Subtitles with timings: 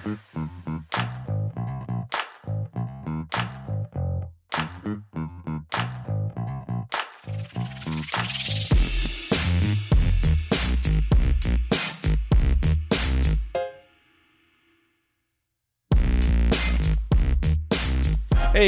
[0.00, 0.06] Hey,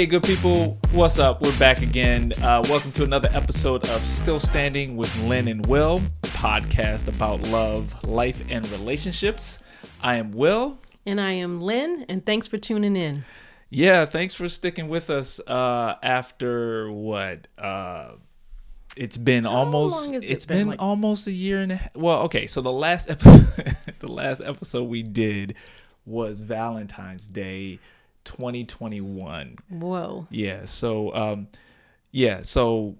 [0.06, 1.40] good people, what's up?
[1.40, 2.32] We're back again.
[2.42, 8.04] Uh, welcome to another episode of Still Standing with Lynn and Will, podcast about love,
[8.04, 9.58] life, and relationships.
[10.02, 10.78] I am Will.
[11.04, 13.24] And I am Lynn, and thanks for tuning in.
[13.70, 17.48] Yeah, thanks for sticking with us uh, after what?
[17.58, 18.12] Uh,
[18.96, 21.96] it's been How almost it it's been, been, like- almost a year and a half.
[21.96, 25.54] Well, okay, so the last episode the last episode we did
[26.04, 27.78] was Valentine's Day
[28.24, 29.56] 2021.
[29.70, 30.26] Whoa.
[30.30, 30.64] Yeah.
[30.66, 31.48] So, um,
[32.10, 32.42] yeah.
[32.42, 32.96] So,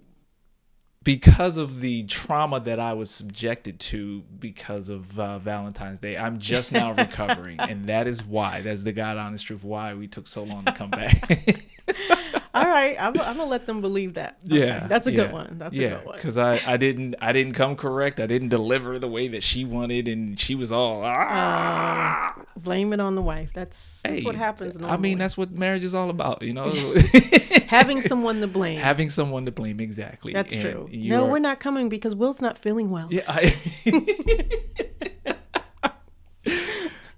[1.03, 6.39] because of the trauma that I was subjected to because of uh, Valentine's Day, I'm
[6.39, 8.61] just now recovering, and that is why.
[8.61, 11.29] That's the God honest truth why we took so long to come back.
[12.55, 14.37] All right, I'm, I'm gonna let them believe that.
[14.45, 15.55] Okay, yeah, that's a good one.
[15.57, 16.15] That's yeah, a good one.
[16.17, 18.19] because I, I didn't I didn't come correct.
[18.19, 22.35] I didn't deliver the way that she wanted, and she was all ah.
[22.55, 23.49] Blame it on the wife.
[23.55, 24.77] That's that's Hey, what happens.
[24.81, 26.69] I mean, that's what marriage is all about, you know.
[27.67, 28.79] having someone to blame.
[28.79, 30.31] Having someone to blame, exactly.
[30.33, 30.89] that's And true.
[30.91, 33.07] No, are- we're not coming because Will's not feeling well.
[33.09, 33.23] Yeah.
[33.27, 33.55] I...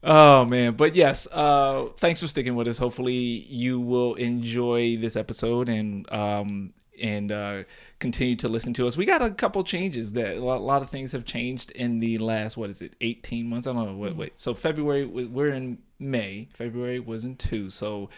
[0.05, 1.27] oh man, but yes.
[1.31, 2.77] Uh, thanks for sticking with us.
[2.77, 7.63] Hopefully, you will enjoy this episode and um and uh,
[7.99, 8.95] continue to listen to us.
[8.95, 11.99] We got a couple changes that a lot, a lot of things have changed in
[11.99, 13.67] the last what is it, eighteen months?
[13.67, 13.91] I don't know.
[13.91, 13.99] Mm-hmm.
[13.99, 14.39] Wait, wait.
[14.39, 16.47] So February we- we're in May.
[16.53, 17.69] February was in two.
[17.69, 18.09] So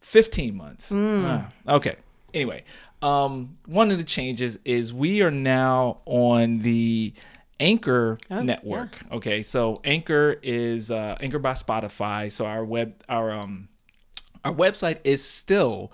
[0.00, 0.90] fifteen months.
[0.90, 1.24] Mm.
[1.66, 1.96] Ah, okay.
[2.34, 2.62] Anyway,
[3.00, 7.14] um, one of the changes is we are now on the
[7.60, 8.98] Anchor Oh, network.
[9.12, 12.30] Okay, so Anchor is uh, Anchor by Spotify.
[12.30, 13.68] So our web our um
[14.44, 15.90] our website is still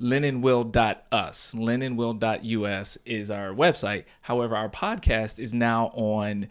[0.00, 1.54] linandwill.us.
[1.54, 4.04] linandwill.us is our website.
[4.22, 6.48] However, our podcast is now on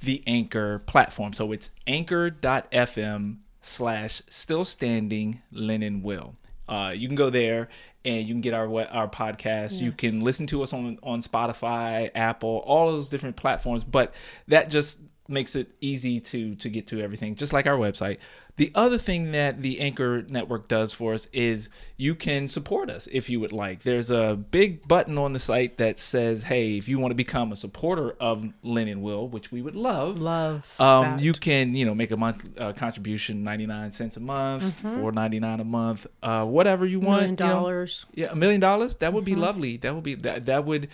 [0.00, 1.32] the Anchor platform.
[1.32, 6.34] So it's anchor.fm slash still standing Lynn and Will.
[6.68, 7.68] Uh, you can go there
[8.04, 9.80] and you can get our our podcast.
[9.80, 13.84] You can listen to us on on Spotify, Apple, all those different platforms.
[13.84, 14.14] But
[14.48, 18.18] that just makes it easy to to get to everything, just like our website.
[18.56, 23.06] The other thing that the Anchor Network does for us is you can support us
[23.12, 23.84] if you would like.
[23.84, 27.52] There's a big button on the site that says, "Hey, if you want to become
[27.52, 30.74] a supporter of Lynn and Will, which we would love, Love.
[30.80, 34.74] um, you can you know make a month uh, contribution, ninety nine cents a month,
[34.80, 37.20] four ninety nine a month, uh, whatever you want.
[37.20, 37.60] million you know.
[37.60, 38.06] dollars.
[38.14, 38.96] Yeah, a million dollars.
[38.96, 39.40] That would be Mm-hmm.
[39.42, 39.76] lovely.
[39.76, 40.46] That would be that.
[40.46, 40.88] That would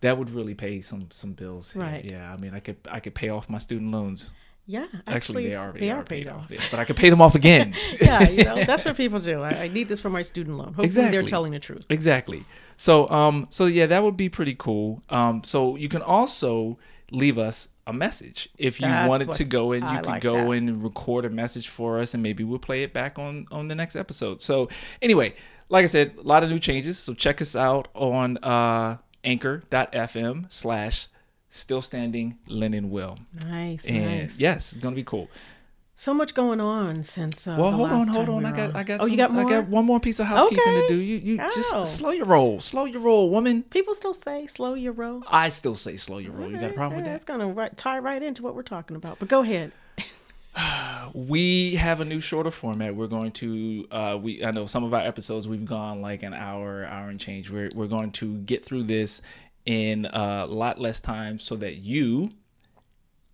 [0.00, 1.72] that would really pay some some bills.
[1.72, 1.82] here.
[1.82, 2.04] Right.
[2.04, 2.32] Yeah.
[2.32, 4.32] I mean, I could I could pay off my student loans.
[4.66, 6.50] Yeah, Actually, actually, they are they are paid off.
[6.50, 7.74] yeah, but I could pay them off again.
[8.00, 9.42] yeah, you know that's what people do.
[9.42, 10.72] I, I need this for my student loan.
[10.72, 11.84] Hopefully, they're telling the truth.
[11.90, 12.44] Exactly.
[12.78, 15.02] So um so yeah, that would be pretty cool.
[15.10, 16.78] Um so you can also
[17.10, 20.22] leave us a message if you That's wanted to go in you I could like
[20.22, 20.50] go that.
[20.52, 23.74] and record a message for us and maybe we'll play it back on on the
[23.74, 24.70] next episode so
[25.02, 25.34] anyway
[25.68, 30.52] like i said a lot of new changes so check us out on uh anchor.fm
[30.52, 31.08] slash
[31.48, 34.38] still standing Lynn and will Nice, and nice.
[34.38, 35.28] yes it's gonna be cool
[35.96, 37.46] So much going on since.
[37.46, 38.44] Uh, well, hold on, hold on.
[38.44, 38.76] I got, on.
[38.76, 39.00] I got.
[39.00, 39.46] Oh, some, you got more?
[39.46, 40.88] I got one more piece of housekeeping Okay.
[40.88, 40.96] to do.
[41.00, 41.50] You, you Oh.
[41.54, 43.62] just slow your roll, slow your roll, woman.
[43.62, 45.22] People still say slow your roll.
[45.28, 46.50] I still say slow your roll.
[46.50, 47.12] You got a problem with that?
[47.12, 49.20] That's gonna right, tie right into what we're talking about.
[49.20, 49.70] But go ahead.
[51.12, 52.94] We have a new shorter format.
[52.94, 53.86] We're going to.
[53.90, 57.20] Uh, we I know some of our episodes we've gone like an hour, hour and
[57.20, 57.50] change.
[57.50, 59.22] We're we're going to get through this
[59.66, 62.30] in a lot less time so that you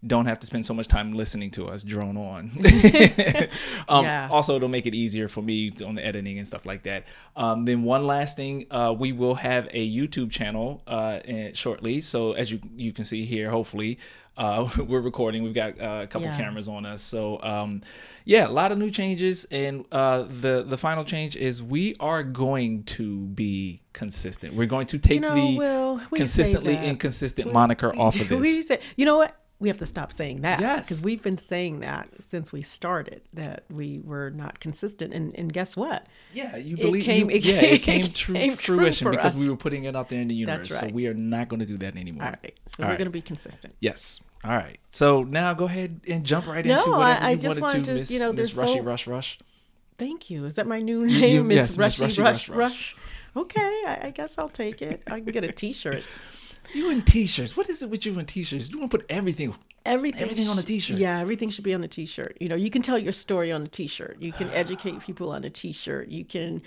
[0.07, 2.51] don't have to spend so much time listening to us drone on.
[3.89, 4.29] um, Yeah.
[4.31, 7.05] Also, it'll make it easier for me on the editing and stuff like that.
[7.37, 12.01] Um, then one last thing, uh, we will have a YouTube channel uh, in- shortly.
[12.01, 13.99] So as you you can see here, hopefully.
[14.37, 15.43] Uh, we're recording.
[15.43, 16.37] We've got uh, a couple Yeah.
[16.37, 17.83] cameras on us, so um,
[18.25, 19.45] yeah, a lot of new changes.
[19.51, 24.55] And uh, the the final change is we are going to be consistent.
[24.55, 28.41] We're going to take You know, the Will, consistently inconsistent moniker off of this.
[28.41, 29.37] We say, you know what?
[29.61, 30.59] We have to stop saying that.
[30.61, 30.89] Yes.
[30.89, 35.13] Because we've been saying that since we started that we were not consistent.
[35.13, 36.07] And, and guess what?
[36.33, 39.05] Yeah, you It believe came- you, it yeah, it came- came to came true fruition
[39.07, 40.71] for because we were putting it out there in the universe.
[40.71, 42.25] That's So we are not going to do that anymore.
[42.25, 42.59] All right.
[42.69, 42.99] So All we're right.
[42.99, 43.75] going to be consistent.
[43.81, 44.23] Yes.
[44.45, 44.81] All right.
[44.93, 47.85] So now go ahead and jump right No, into I- whatever I you just wanted
[47.85, 49.39] to, Miss, you know, Miss Rushy so- Rush Rush.
[49.99, 50.47] Thank you.
[50.47, 51.49] Is that my new name?
[51.49, 52.57] Miss yes, Rushy, Rushy Rush, Rush Rush.
[52.57, 52.97] Rush.
[53.37, 53.61] Okay.
[53.87, 55.03] I, I guess I'll take it.
[55.07, 56.03] I can get a t shirt.
[56.75, 57.57] You in t-shirts.
[57.57, 58.69] What is it with you in t-shirts?
[58.71, 59.55] You want to put everything
[59.87, 60.99] Everything, Everything on a sh- t-shirt.
[60.99, 62.37] Yeah, everything should be on a t-shirt.
[62.39, 64.19] You know, you can tell your story on a t-shirt.
[64.21, 66.09] You can educate people on a t-shirt.
[66.09, 66.61] You can,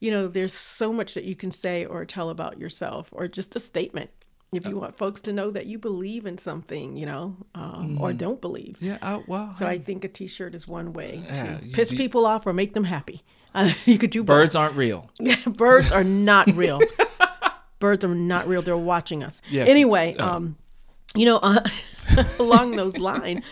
[0.00, 3.54] you know, there's so much that you can say or tell about yourself, or just
[3.54, 4.10] a statement.
[4.52, 8.12] If you want folks to know that you believe in something, you know, um, or
[8.12, 8.78] don't believe.
[8.80, 8.98] Yeah.
[9.00, 12.48] I, well, So I think a t-shirt is one way to Yeah, piss people off
[12.48, 13.22] or make them happy.
[13.54, 14.34] Uh, you could do both.
[14.34, 15.08] birds aren't real.
[15.46, 16.80] Birds are not real.
[17.80, 18.62] Birds are not real.
[18.62, 19.42] They're watching us.
[19.50, 19.68] Yes.
[19.68, 20.36] Anyway, Uh.
[20.36, 20.56] um,
[21.16, 21.64] you know, uh,
[22.38, 23.42] along those lines,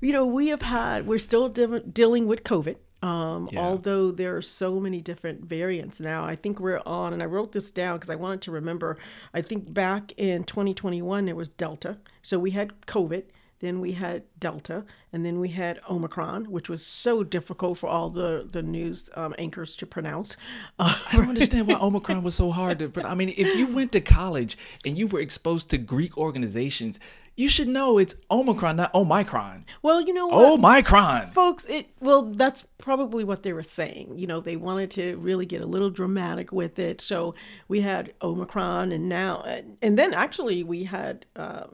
[0.00, 2.76] you know, we have had, we're still de- dealing with COVID.
[3.00, 3.60] Um, Yeah.
[3.60, 7.52] Although there are so many different variants now, I think we're on, and I wrote
[7.52, 8.98] this down because I wanted to remember.
[9.32, 13.22] I think back in 2021 there was Delta, so we had COVID,
[13.60, 18.10] then we had Delta, and then we had Omicron, which was so difficult for all
[18.10, 20.36] the the news um, anchors to pronounce.
[20.78, 22.88] Uh, I don't understand why Omicron was so hard to.
[22.88, 27.00] But I mean, if you went to college and you were exposed to Greek organizations,
[27.36, 29.64] you should know it's Omicron, not Omicron.
[29.82, 30.52] well, you know what?
[30.52, 31.28] Omicron.
[31.28, 35.46] folks it well that's probably what they were saying you know they wanted to really
[35.46, 37.34] get a little dramatic with it so
[37.68, 39.42] we had omicron and now
[39.82, 41.64] and then actually we had uh,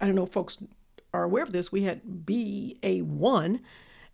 [0.00, 0.58] i don't know folks
[1.12, 3.60] are aware of this we had ba1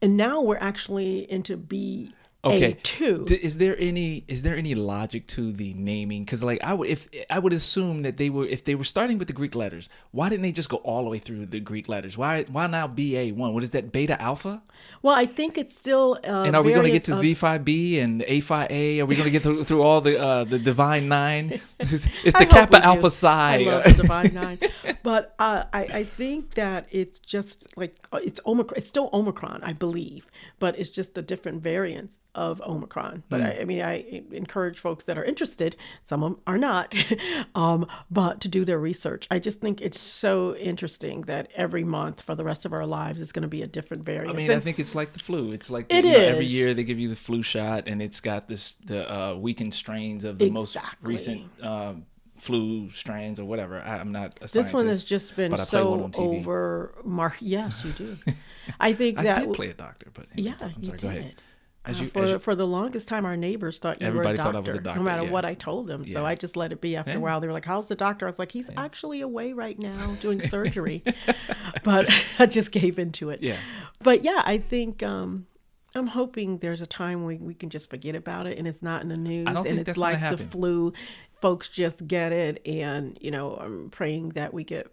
[0.00, 2.12] and now we're actually into ba2
[2.44, 2.76] Okay.
[2.82, 6.24] D- Is there any is there any logic to the naming?
[6.24, 9.18] Because like I would if I would assume that they were if they were starting
[9.18, 11.88] with the Greek letters, why didn't they just go all the way through the Greek
[11.88, 12.18] letters?
[12.18, 13.54] Why why now BA one?
[13.54, 14.60] What is that beta alpha?
[15.02, 18.02] well i think it's still uh, And are we going to get to of- Z5B
[18.02, 18.98] and A5A?
[19.00, 21.60] Are we going to get through, through all the uh, the divine nine?
[21.78, 22.78] It's, the Kappa.
[22.84, 23.54] Alpha Psi.
[23.54, 24.58] I love the Divine Nine,
[25.04, 27.94] but uh, I I think that it's just like
[28.28, 28.76] it's Omicron.
[28.78, 30.26] It's still Omicron, I believe,
[30.58, 33.22] but it's just a different variant of Omicron.
[33.28, 33.46] But Hmm.
[33.46, 35.76] I, I mean, I encourage folks that are interested.
[36.02, 36.94] Some of them are not,
[37.54, 39.26] um, but to do their research.
[39.30, 43.20] I just think it's so interesting that every month for the rest of our lives
[43.20, 44.30] is going to be a different variant.
[44.30, 45.52] I mean, I think it's like the flu.
[45.52, 48.00] It's like the, It you know, every year they give you the flu shot, and
[48.00, 52.06] it's got this the uh, weakened strains of the most recent um,
[52.36, 53.80] flu strains or whatever.
[53.80, 56.36] I, I'm not a this one has just been but I play one so on
[56.36, 56.94] over.
[57.04, 58.16] Mark, yes, you do.
[58.80, 61.14] I think that I did play a doctor, but anyway, Yeah, I'm you sorry.
[61.14, 61.42] did.
[61.84, 62.02] Go ahead.
[62.04, 64.24] As Uh, for as you- for the longest time, our neighbors thought you were a
[64.24, 65.30] thought doctor, I was a doctor, no matter yeah.
[65.30, 66.06] what I told them.
[66.06, 66.26] So Yeah.
[66.26, 66.96] I just let it be.
[66.96, 69.52] After a while, they were like, "How's the doctor?" I was like, "He's actually away
[69.52, 71.02] right now doing surgery,"
[71.84, 72.08] but
[72.38, 73.42] I just gave into it.
[73.42, 73.56] Yeah.
[74.02, 75.46] But yeah, I think um,
[75.94, 79.02] I'm hoping there's a time when we can just forget about it and it's not
[79.02, 80.92] in the news and it's like the flu.
[81.40, 84.86] Folks just get it, and you know, I'm praying that we get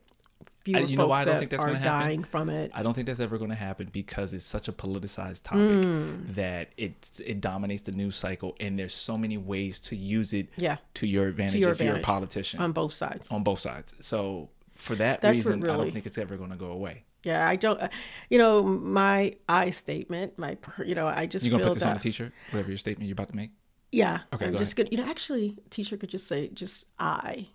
[0.77, 2.07] fewer you know why I don't think that's are gonna happen?
[2.07, 2.71] dying from it.
[2.73, 6.31] I don't think that's ever going to happen because it's such a politicized topic Hmm.
[6.33, 10.47] that it it dominates the news cycle, and there's so many ways to use it
[10.57, 10.77] Yeah.
[10.95, 13.27] to your advantage your if you're a politician on both sides.
[13.31, 13.93] on both sides.
[13.99, 17.03] So for that That's reason, I don't think it's ever going to go away.
[17.23, 17.81] Yeah, I don't.
[17.81, 17.89] uh,
[18.29, 21.83] You know, my I statement, my you know, I just You gonna feel put this
[21.83, 21.89] that.
[21.89, 23.51] on a T-shirt, whatever your statement you're about to make?
[23.91, 24.87] yeah, Okay, I'm go just gonna.
[24.91, 27.47] You know, actually, teacher could just say just I,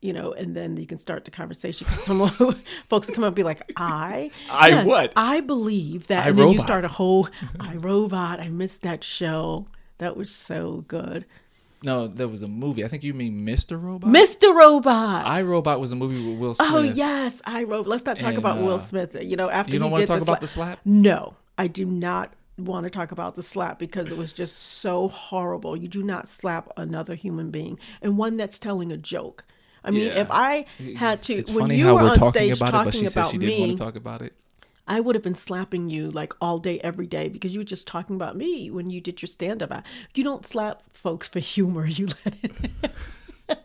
[0.00, 1.86] you know, and then you can start the conversation.
[1.86, 2.30] 'Cause Someone,
[2.88, 5.12] folks will come up and be like, I, I what?
[5.16, 7.28] I believe that, I and then you start a whole
[7.60, 8.40] I robot.
[8.40, 9.66] I missed that show.
[9.98, 11.24] That was so good,
[11.82, 12.84] No, there was a movie.
[12.84, 13.80] I think you mean Mr.
[13.82, 14.08] Robot.
[14.10, 14.54] Mr.
[14.54, 15.26] Robot.
[15.26, 16.68] I Robot was a movie with Will Smith.
[16.72, 17.88] Oh yes, I wrote.
[17.88, 19.16] Let's not talk And, about uh, Will Smith.
[19.20, 20.78] You know, after You don't want to talk the about the slap?
[20.84, 25.08] No, I do not want to talk about the slap because it was just so
[25.08, 25.76] horrible.
[25.76, 29.44] You do not slap another human being and one that's telling a joke.
[29.84, 30.20] I mean, Yeah.
[30.20, 30.66] if I
[30.96, 33.38] had to, It's when you were on stage about talking but she said about she
[33.38, 34.34] didn't me, want to talk about it.
[34.86, 37.86] I would have been slapping you like all day, every day because you were just
[37.86, 39.84] talking about me when you did your stand up.
[40.14, 41.86] You don't slap folks for humor.
[41.86, 42.90] You let it.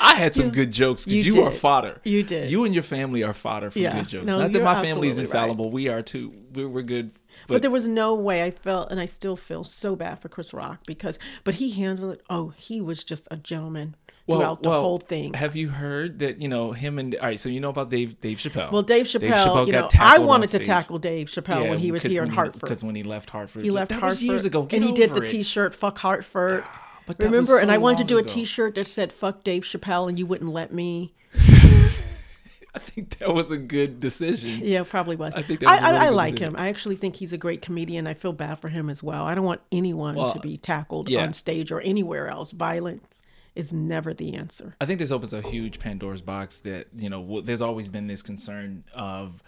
[0.00, 1.58] I had some good jokes because you, are did.
[1.58, 2.00] fodder.
[2.04, 2.50] You did.
[2.50, 3.94] You and your family are fodder for Yeah.
[3.96, 4.26] good jokes.
[4.26, 5.24] No, Not that my family is absolutely right.
[5.42, 5.70] infallible.
[5.70, 6.32] We are too.
[6.52, 7.12] We're, we're good.
[7.46, 10.28] But, But, there was no way I felt, and I still feel so bad for
[10.28, 12.22] Chris Rock because, but he handled it.
[12.28, 13.94] Oh, he was just a gentleman
[14.26, 15.34] throughout the whole thing.
[15.34, 17.40] Have you heard that you know him and all right?
[17.40, 18.70] So you know about Dave Dave Chappelle.
[18.72, 22.02] Well, Dave Chappelle, you know, I wanted to tackle Dave Chappelle Yeah, when he was
[22.02, 22.60] here in when Hartford.
[22.60, 24.62] Because when he left Hartford, he left Hartford years ago.
[24.62, 25.28] Get and he did the it.
[25.28, 27.58] T-shirt "Fuck Hartford." Ah, but that was Remember?
[27.58, 28.32] and I wanted to do a ago.
[28.32, 31.14] T-shirt that said "Fuck Dave Chappelle," and you wouldn't let me.
[32.74, 34.60] I think that was a good decision.
[34.62, 35.34] Yeah, probably was.
[35.34, 36.54] I think that a I, really I good like decision.
[36.54, 36.60] him.
[36.60, 38.06] I actually think he's a great comedian.
[38.06, 39.24] I feel bad for him as well.
[39.26, 41.22] I don't want anyone Well, to be tackled yeah.
[41.22, 42.50] on stage or anywhere else.
[42.50, 43.20] Violence
[43.54, 44.74] is never the answer.
[44.80, 48.06] I think this opens a huge Pandora's box that you know w- there's always been
[48.06, 49.42] this concern of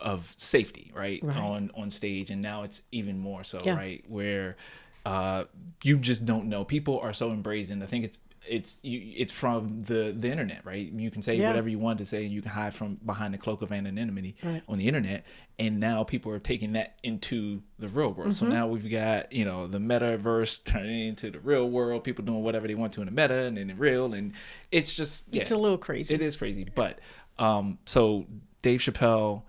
[0.00, 1.36] of safety, right, Right.
[1.36, 3.74] on on stage, and now it's even more so, Yeah.
[3.76, 4.56] right, where
[5.04, 5.44] uh,
[5.82, 6.64] you just don't know.
[6.64, 7.72] People are so embraced.
[7.72, 8.18] I think it's
[8.48, 10.90] it's you, it's from the the internet, right?
[10.92, 11.48] You can say Yeah.
[11.48, 14.34] whatever you want to say, and you can hide from behind the cloak of anonymity
[14.42, 14.62] Right.
[14.68, 15.24] on the internet.
[15.58, 18.34] And now people are taking that into the real world.
[18.34, 22.04] So now we've got you know the metaverse turning into the real world.
[22.04, 24.32] People doing whatever they want to in the meta and in the real, and
[24.72, 26.12] it's just yeah, It's a little crazy.
[26.14, 26.66] it is crazy.
[26.74, 26.98] But
[27.38, 28.26] um, so
[28.62, 29.42] Dave Chappelle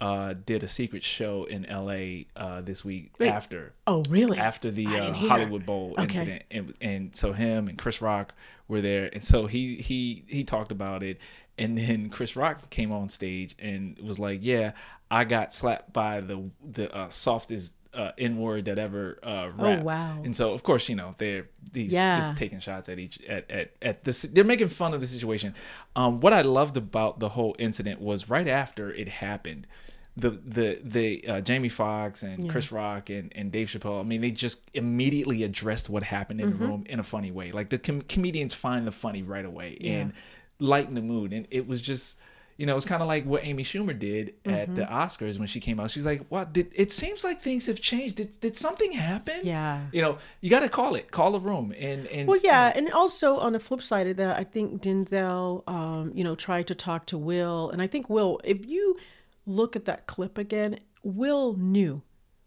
[0.00, 2.26] uh did a secret show in L.A.
[2.36, 3.28] uh this week Wait.
[3.28, 4.38] after oh, really?
[4.38, 5.12] after the uh.
[5.12, 6.02] Hollywood Bowl Okay.
[6.04, 8.32] incident, and, and so him and Chris Rock
[8.68, 11.18] were there, and so he he he talked about it,
[11.58, 14.72] and then Chris Rock came on stage and was like, "Yeah,
[15.10, 19.80] I got slapped by the the uh, softest." Uh, N word that ever uh, rap.
[19.80, 20.20] Oh, wow.
[20.22, 22.14] And so, of course, you know they're these Yeah.
[22.14, 24.22] just taking shots at each at at at this.
[24.22, 25.54] They're making fun of the situation.
[25.96, 29.66] Um, what I loved about the whole incident was right after it happened,
[30.20, 34.00] the the the uh, Jamie Foxx and Chris Rock and, and Dave Chappelle.
[34.00, 36.62] I mean, they just immediately addressed what happened in Mm-hmm.
[36.62, 37.52] the room in a funny way.
[37.52, 40.12] Like the com- comedians find the funny right away and
[40.58, 41.32] lighten the mood.
[41.32, 42.18] And it was just.
[42.60, 44.74] You know, it's kind of like what Amy Schumer did at Mm-hmm.
[44.74, 45.92] the Oscars when she came out.
[45.92, 46.52] She's like, "What?
[46.52, 48.16] Did it seems like things have changed?
[48.16, 49.82] Did, did something happen?" Yeah.
[49.92, 52.90] You know, you got to call it, call the room, and and Well, yeah, and
[52.92, 56.74] also on the flip side of that, I think Denzel, um, you know, tried to
[56.74, 58.96] talk to Will, and I think Will, if you
[59.48, 62.02] look at that clip again, Will knew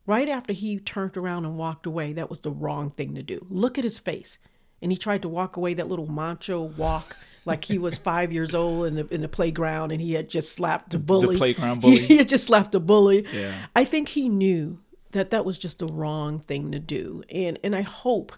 [0.06, 3.46] right after he turned around and walked away that was the wrong thing to do.
[3.50, 4.38] Look at his face,
[4.82, 7.18] and he tried to walk away that little macho walk.
[7.44, 10.54] Like he was five years old in the in the playground, and he had just
[10.54, 11.34] slapped the bully.
[11.34, 11.98] The playground bully.
[11.98, 13.26] He, had just slapped the bully.
[13.34, 13.56] Yeah.
[13.76, 14.78] I think he knew
[15.14, 18.34] that that was just the wrong thing to do, and and I hope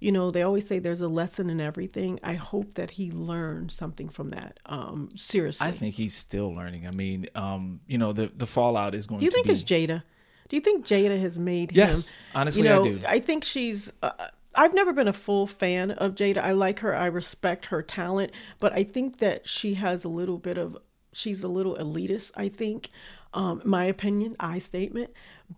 [0.00, 3.70] you know they always say there's a lesson in everything i hope that he learned
[3.72, 6.86] something from that um seriously I think he's still learning.
[6.86, 9.18] I mean, um, you know, the the fallout is going.
[9.20, 10.02] do you think be, it's jada
[10.48, 13.00] do you think jada has made Yes, him honestly, you I do.
[13.06, 14.10] i think she's uh,
[14.54, 18.30] i've never been a full fan of jada i like her i respect her talent
[18.60, 20.76] but i think that she has a little bit of
[21.12, 22.90] she's a little elitist i think
[23.34, 25.10] um my opinion i statement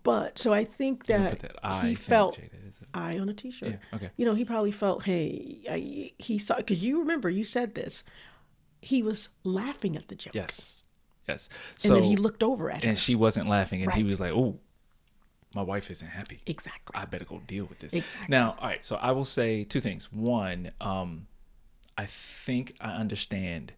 [0.03, 2.49] but so i think that, that I he felt Jada,
[2.93, 3.69] eye on a t-shirt.
[3.69, 4.09] Yeah, okay.
[4.17, 8.03] You know, he probably felt, hey, I, he saw because you remember you said this.
[8.81, 10.35] He was laughing at the joke.
[10.35, 10.81] Yes,
[11.27, 11.49] yes.
[11.75, 12.89] And So then he looked over at her.
[12.89, 14.59] and she wasn't laughing, and he was like, "Oh,
[15.55, 16.41] my wife isn't happy.
[16.45, 16.93] Exactly.
[16.93, 18.27] I better go deal with this." Exactly.
[18.29, 18.85] Now, all right.
[18.85, 20.11] So I will say two things.
[20.11, 21.27] One, um,
[21.97, 23.73] I think I understand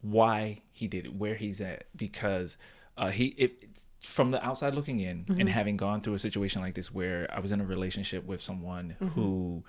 [0.00, 2.56] why he did it, where he's at, because
[2.96, 3.64] uh, he it
[4.02, 5.40] from the outside looking in Mm-hmm.
[5.40, 8.40] and having gone through a situation like this where I was in a relationship with
[8.40, 9.20] someone Mm-hmm.
[9.20, 9.64] who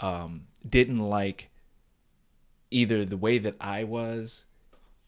[0.00, 1.50] um, didn't like
[2.70, 4.44] either the way that I was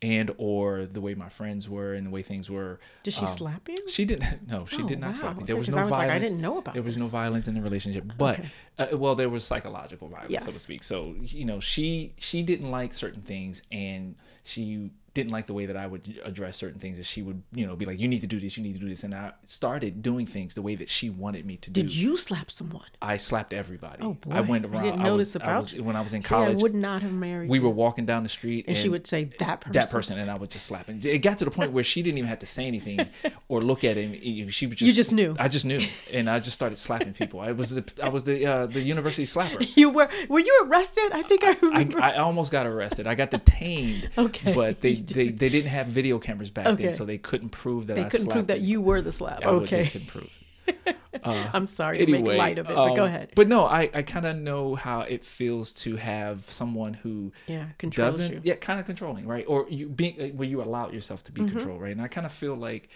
[0.00, 2.80] and or the way my friends were and the way things were.
[3.04, 3.76] Did she um, slap you?
[3.88, 4.48] She didn't.
[4.48, 5.44] No, she Oh, did not slap me.
[5.44, 7.46] There Okay, was no I was like, I didn't know about There was no violence
[7.46, 8.48] in the relationship, but Okay.
[8.78, 10.82] uh, well, there was psychological violence, so to speak.
[10.82, 15.66] So you know, she she didn't like certain things, and she didn't like the way
[15.66, 16.96] that I would address certain things.
[16.96, 18.56] That she would, you know, be like, "You need to do this.
[18.56, 21.44] You need to do this," and I started doing things the way that she wanted
[21.44, 21.82] me to do.
[21.82, 22.86] Did you slap someone?
[23.02, 24.02] I slapped everybody.
[24.02, 24.30] Oh boy.
[24.32, 24.84] I went around.
[24.84, 25.82] didn't I notice was, I about was- you.
[25.84, 26.56] when I was in See, college.
[26.58, 29.24] I would not have married we were walking down the street, and she would say
[29.38, 29.72] that person.
[29.72, 31.04] that person, and I would just slap it.
[31.04, 33.06] It got to the point where she didn't even have to say anything
[33.48, 34.14] or look at him.
[34.14, 35.36] You- She would just You just knew.
[35.38, 35.80] I just knew,
[36.10, 37.40] and I just started slapping people.
[37.40, 39.60] I was the I was the uh, the university slapper.
[39.76, 41.10] You were were you arrested?
[41.12, 42.00] I think I I, remember.
[42.02, 43.06] I almost got arrested.
[43.06, 44.08] I got detained.
[44.22, 44.31] Okay.
[44.54, 46.84] But they, they, they didn't have video cameras back Okay.
[46.84, 48.66] then, so they couldn't prove that they I couldn't prove that them.
[48.66, 49.38] you were the slap.
[49.42, 49.86] I they okay.
[49.88, 50.30] couldn't prove.
[51.24, 53.32] I'm sorry to make light of it, but go um, ahead.
[53.34, 57.66] But no, I, I kind of know how it feels to have someone who Yeah,
[57.78, 58.40] controls doesn't, you.
[58.44, 59.44] yeah, kind of controlling, right?
[59.46, 61.56] Or you being uh, where you allow yourself to be Mm-hmm.
[61.56, 61.92] controlled, right?
[61.92, 62.88] And I kind of feel like,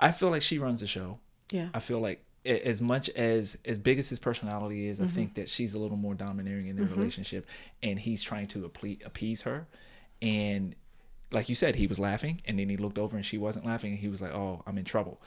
[0.00, 1.18] I feel like she runs the show.
[1.50, 1.68] yeah.
[1.72, 5.08] I feel like as much as as big as his personality is, Mm-hmm.
[5.08, 7.46] I think that she's a little more domineering in their relationship,
[7.82, 9.66] and he's trying to appe- appease her.
[10.22, 10.74] And
[11.32, 13.92] like you said, he was laughing, and then he looked over and she wasn't laughing,
[13.92, 15.20] and he was like, "Oh, I'm in trouble."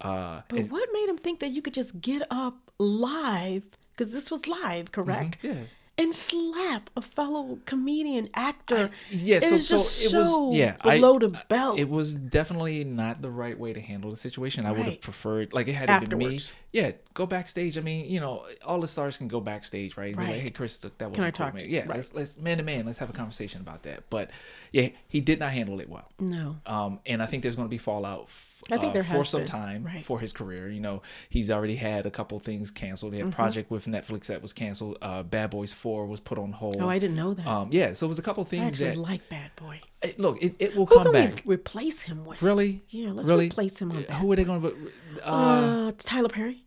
[0.00, 3.64] Uh, But what made him think that you could just get up live?
[3.92, 5.38] Because this was live, correct?
[5.42, 5.54] yeah.
[5.98, 8.90] And slap a fellow comedian actor.
[9.10, 11.78] Yeah, it so was so just it so was yeah I- below the belt.
[11.78, 14.64] It was definitely not the right way to handle the situation.
[14.64, 16.40] I would have preferred like it had it been me.
[16.72, 17.78] Yeah, go backstage.
[17.78, 20.08] I mean, you know, all the stars can go backstage, right?
[20.08, 20.32] And be Right.
[20.34, 21.64] like, hey, Chris, that wasn't cool, talk man.
[21.64, 21.96] to- Yeah, right.
[21.96, 24.04] let's let's man to man, let's have a conversation about that.
[24.08, 24.30] But
[24.70, 26.08] yeah, he did not handle it well.
[26.20, 26.58] no.
[26.66, 28.28] Um, and I think there's going to be fallout
[28.70, 29.48] I think uh, there for some been.
[29.48, 30.04] time Right.
[30.04, 30.68] for his career.
[30.68, 33.12] You know, he's already had a couple things canceled.
[33.12, 33.16] Mm-hmm.
[33.16, 34.98] He had a project with Netflix that was canceled.
[35.02, 36.76] Uh, Bad Boys Four was put on hold.
[36.80, 37.46] Oh, I didn't know that.
[37.46, 39.80] Um, yeah, so it was a couple I things actually that like Bad Boy.
[40.02, 41.42] eh, look, it, it will Who come back.
[41.44, 42.42] we replace him with?
[42.42, 42.82] Really?
[42.90, 43.46] Yeah, let's really?
[43.46, 44.92] replace him on Uh, Bad Who are they going to?
[45.24, 46.64] Uh, Uh, Tyler Perry.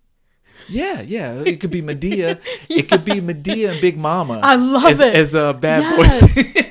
[0.67, 1.41] Yeah, yeah.
[1.45, 2.39] It could be Madea.
[2.69, 4.39] It could be Madea and Big Mama.
[4.43, 5.15] I love as, it.
[5.15, 6.21] as uh, bad Yes.
[6.21, 6.70] boys.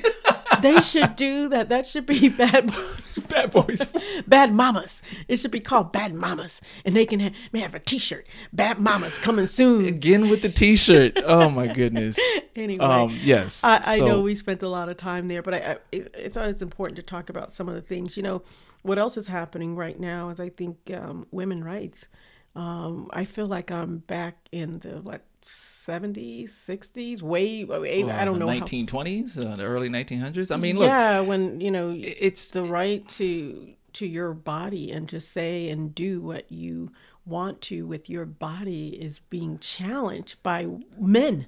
[0.61, 1.69] they should do that.
[1.69, 2.67] That should be bad.
[2.67, 3.19] Boys.
[3.29, 3.93] Bad boys.
[4.27, 5.01] Bad mamas.
[5.27, 8.25] It should be called Bad Mamas, and they can have, may have a T-shirt.
[8.53, 9.85] Bad Mamas coming soon.
[9.85, 11.17] Again with the T-shirt.
[11.25, 12.17] Oh my goodness.
[12.53, 13.17] Anyway, Um.
[13.23, 13.63] Yes.
[13.63, 16.27] I, I So- know we spent a lot of time there, but I, I, I
[16.29, 18.17] thought it's important to talk about some of the things.
[18.17, 18.41] You know,
[18.81, 22.09] what else is happening right now is I think um, women rights.
[22.53, 28.39] Um, I feel like I'm back in the what 70s, 60s, way, way I don't
[28.39, 28.47] know.
[28.47, 30.51] how- 1920s, uh, the early 1900s.
[30.51, 35.09] I mean, look, yeah, when you know it's the right to to your body and
[35.09, 36.91] to say and do what you
[37.25, 40.65] want to with your body is being challenged by
[40.97, 41.45] men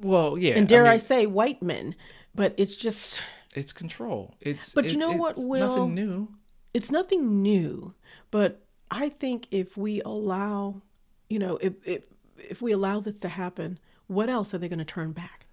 [0.00, 0.54] well, yeah.
[0.54, 1.94] and dare I, mean, say white men
[2.34, 3.20] but it's just
[3.54, 4.34] it's control.
[4.40, 5.88] It's But you it- know what, Will?
[5.88, 6.28] Nothing new.
[6.74, 7.94] it's nothing new
[8.30, 10.80] but i think if we allow
[11.28, 12.02] you know if if
[12.38, 15.46] if we allow this to happen what else are they going to turn back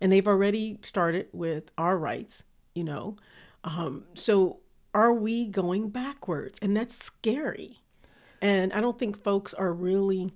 [0.00, 2.42] and they've already started with our rights
[2.74, 3.16] you know
[3.64, 4.58] um, so
[4.92, 7.80] are we going backwards and that's scary
[8.40, 10.32] and i don't think folks are really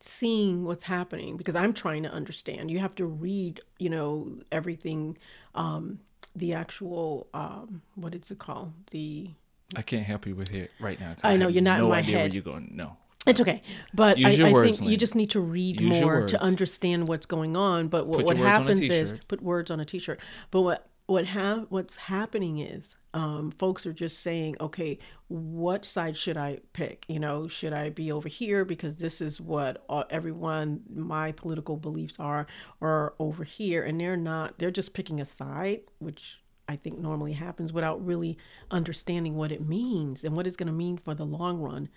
[0.00, 5.16] seeing what's happening because i'm trying to understand you have to read you know everything
[5.54, 5.98] um,
[6.34, 9.30] the actual um, what is it called the
[9.74, 11.16] I can't help you with it right now.
[11.22, 12.22] I know, you're not in no my idea head.
[12.30, 12.72] where you're going.
[12.74, 12.96] No.
[13.26, 13.62] It's okay,
[13.94, 17.26] but I, I words, think you just need to read Use more to understand what's
[17.26, 17.86] going on.
[17.86, 20.20] But what, what your words on a happens is put words on a T-shirt.
[20.50, 24.98] But what what ha- what's happening is um, folks are just saying, okay,
[25.28, 27.04] what side should I pick?
[27.08, 31.76] You know, should I be over here because this is what uh, everyone my political
[31.76, 32.46] beliefs are,
[32.80, 34.58] or over here, and they're not.
[34.58, 38.38] They're just picking a side, which I think normally happens without really
[38.70, 41.88] understanding what it means and what it's going to mean for the long run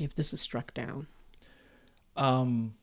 [0.00, 1.06] if this is struck down.
[2.16, 2.74] Um,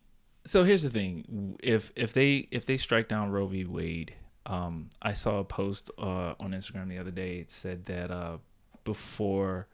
[0.45, 3.65] so here's the thing: if if they if they strike down Roe v.
[3.65, 4.13] Wade,
[4.45, 7.37] um, I saw a post uh, on Instagram the other day.
[7.39, 8.37] It said that uh,
[8.83, 9.67] before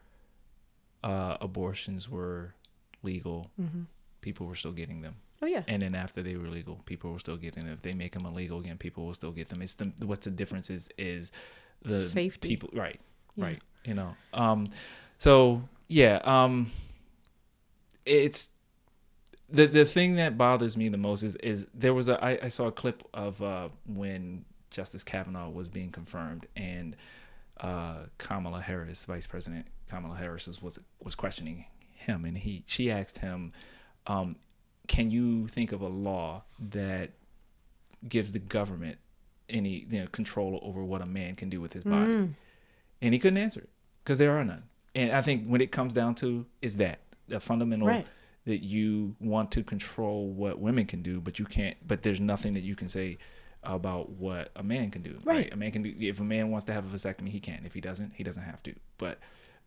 [1.02, 2.54] uh, abortions were
[3.02, 3.50] legal,
[4.20, 5.62] people were still getting them, Oh yeah.
[5.68, 7.72] and then after they were legal, people were still getting them.
[7.74, 9.62] If they make them illegal again, people will still get them.
[9.62, 11.30] It's the what's the difference is is
[11.82, 12.48] the Safety.
[12.48, 12.98] people right
[13.36, 13.44] Yeah.
[13.44, 14.68] right you know um
[15.18, 16.70] so yeah um
[18.06, 18.50] it's
[19.50, 22.48] the the thing that bothers me the most is is there was a I, I
[22.48, 26.96] saw a clip of uh when Justice Kavanaugh was being confirmed and
[27.60, 33.18] uh Kamala Harris Vice President Kamala Harris was was, questioning him and he she asked
[33.18, 33.52] him
[34.06, 34.36] um
[34.88, 37.10] can you think of a law that
[38.08, 38.98] gives the government
[39.48, 42.34] any you know control over what a man can do with his body Mm.
[43.02, 43.68] and he couldn't answer it
[44.02, 44.64] because there are none.
[44.94, 48.06] And I think when it comes down to is that the fundamental Right.
[48.44, 51.76] that you want to control what women can do, but you can't.
[51.86, 53.18] But there's nothing that you can say
[53.62, 55.18] about what a man can do.
[55.24, 55.52] Right.
[55.52, 57.62] A man can do if a man wants to have a vasectomy, he can.
[57.64, 58.74] If he doesn't, he doesn't have to.
[58.98, 59.18] But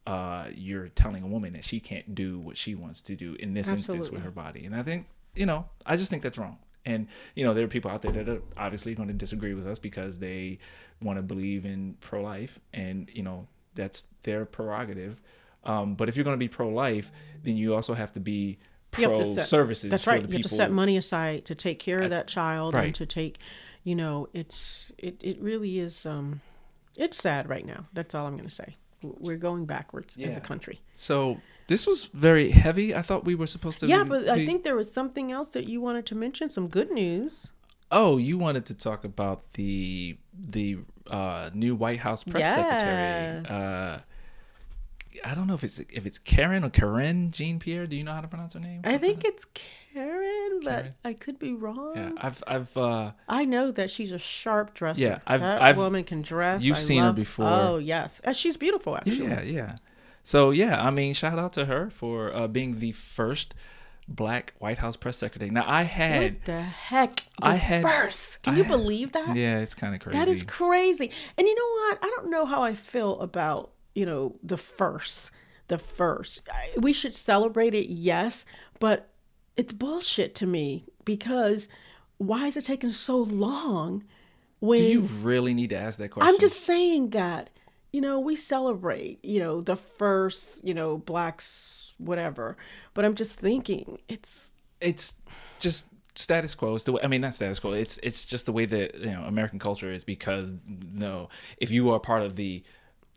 [0.06, 3.54] uh, you're telling a woman that she can't do what she wants to do in
[3.54, 4.65] this instance with her body.
[4.65, 6.58] And I think you know, I just think that's wrong.
[6.86, 9.67] And you know, there are people out there that are obviously going to disagree with
[9.67, 10.60] us because they
[11.02, 15.22] want to believe in pro-life, and you know, that's their prerogative.
[15.67, 17.12] Um, but if you're going to be pro-life,
[17.43, 18.58] then you also have to be
[18.97, 19.89] You to set- pro-services.
[19.91, 20.23] That's for right.
[20.23, 20.49] the You have people.
[20.49, 22.86] to set money aside to take care of That's- that child right.
[22.86, 23.39] and to take,
[23.84, 26.41] you know, it's it, it really is um
[26.97, 27.86] it's sad right now.
[27.93, 28.75] That's all I'm going to say.
[29.03, 30.82] We're going backwards as a country.
[30.95, 32.95] So this was very heavy.
[32.95, 33.88] I thought we were supposed to.
[33.88, 36.49] Yeah, be- but I be- think there was something else that you wanted to mention,
[36.49, 37.51] some good news.
[37.91, 40.80] Oh, you wanted to talk about the the
[41.12, 43.43] uh, new White House press secretary.
[43.43, 43.51] Yes.
[43.51, 43.99] Uh,
[45.25, 47.88] I don't know if it's if it's Karen or Karen Jean Pierre.
[47.88, 48.82] Do you know how to pronounce her name?
[48.84, 49.45] I think it's
[49.93, 50.93] Karen, but Karen.
[51.03, 51.93] I could be wrong.
[51.95, 55.01] Yeah, I've I've uh, I know that she's a sharp dresser.
[55.01, 56.62] Yeah, I've- that I've- woman can dress.
[56.63, 57.45] you've I seen her before.
[57.47, 59.27] Oh yes, Uh, she's beautiful actually.
[59.27, 59.75] yeah yeah.
[60.23, 63.56] So yeah, I mean, shout out to her for uh, being the first
[64.10, 65.51] Black White House press secretary.
[65.51, 67.15] Now I had What the heck?
[67.41, 68.41] The I had- first.
[68.41, 69.36] Can I you had- believe that?
[69.36, 70.17] yeah, it's kind of crazy.
[70.17, 71.12] That is crazy.
[71.38, 71.99] And you know what?
[72.01, 75.31] I don't know how I feel about, you know, the first.
[75.69, 76.47] The first.
[76.77, 78.45] We should celebrate it, yes,
[78.79, 79.10] but
[79.57, 81.67] it's bullshit to me because
[82.19, 84.03] why is it taking so long
[84.60, 86.31] when Do you really need to ask that question?
[86.31, 87.49] I'm just saying that,
[87.91, 92.55] you know, we celebrate, you know, the first, you know, blacks, whatever.
[92.93, 95.15] But I'm just thinking it's it's
[95.60, 96.75] just status quo.
[96.75, 97.73] It's the way, I mean, not status quo.
[97.73, 101.91] It's it's just the way that you know American culture is because no, if you
[101.91, 102.63] are part of the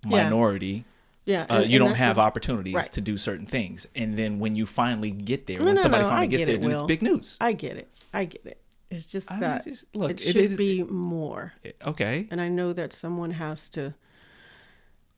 [0.05, 0.85] minority.
[1.25, 1.47] Yeah.
[1.49, 1.57] yeah.
[1.57, 2.93] Uh, you don't have opportunities right.
[2.93, 3.87] to do certain things.
[3.95, 6.45] And then when you finally get there, no, when no, somebody no, finally I gets
[6.45, 7.37] there, it, it's big news.
[7.41, 7.89] I get it.
[8.13, 8.61] I get it.
[8.91, 11.53] It's just I that mean, just, look, it, it should is, be more.
[11.63, 12.27] It, okay.
[12.31, 13.95] And I know that someone has to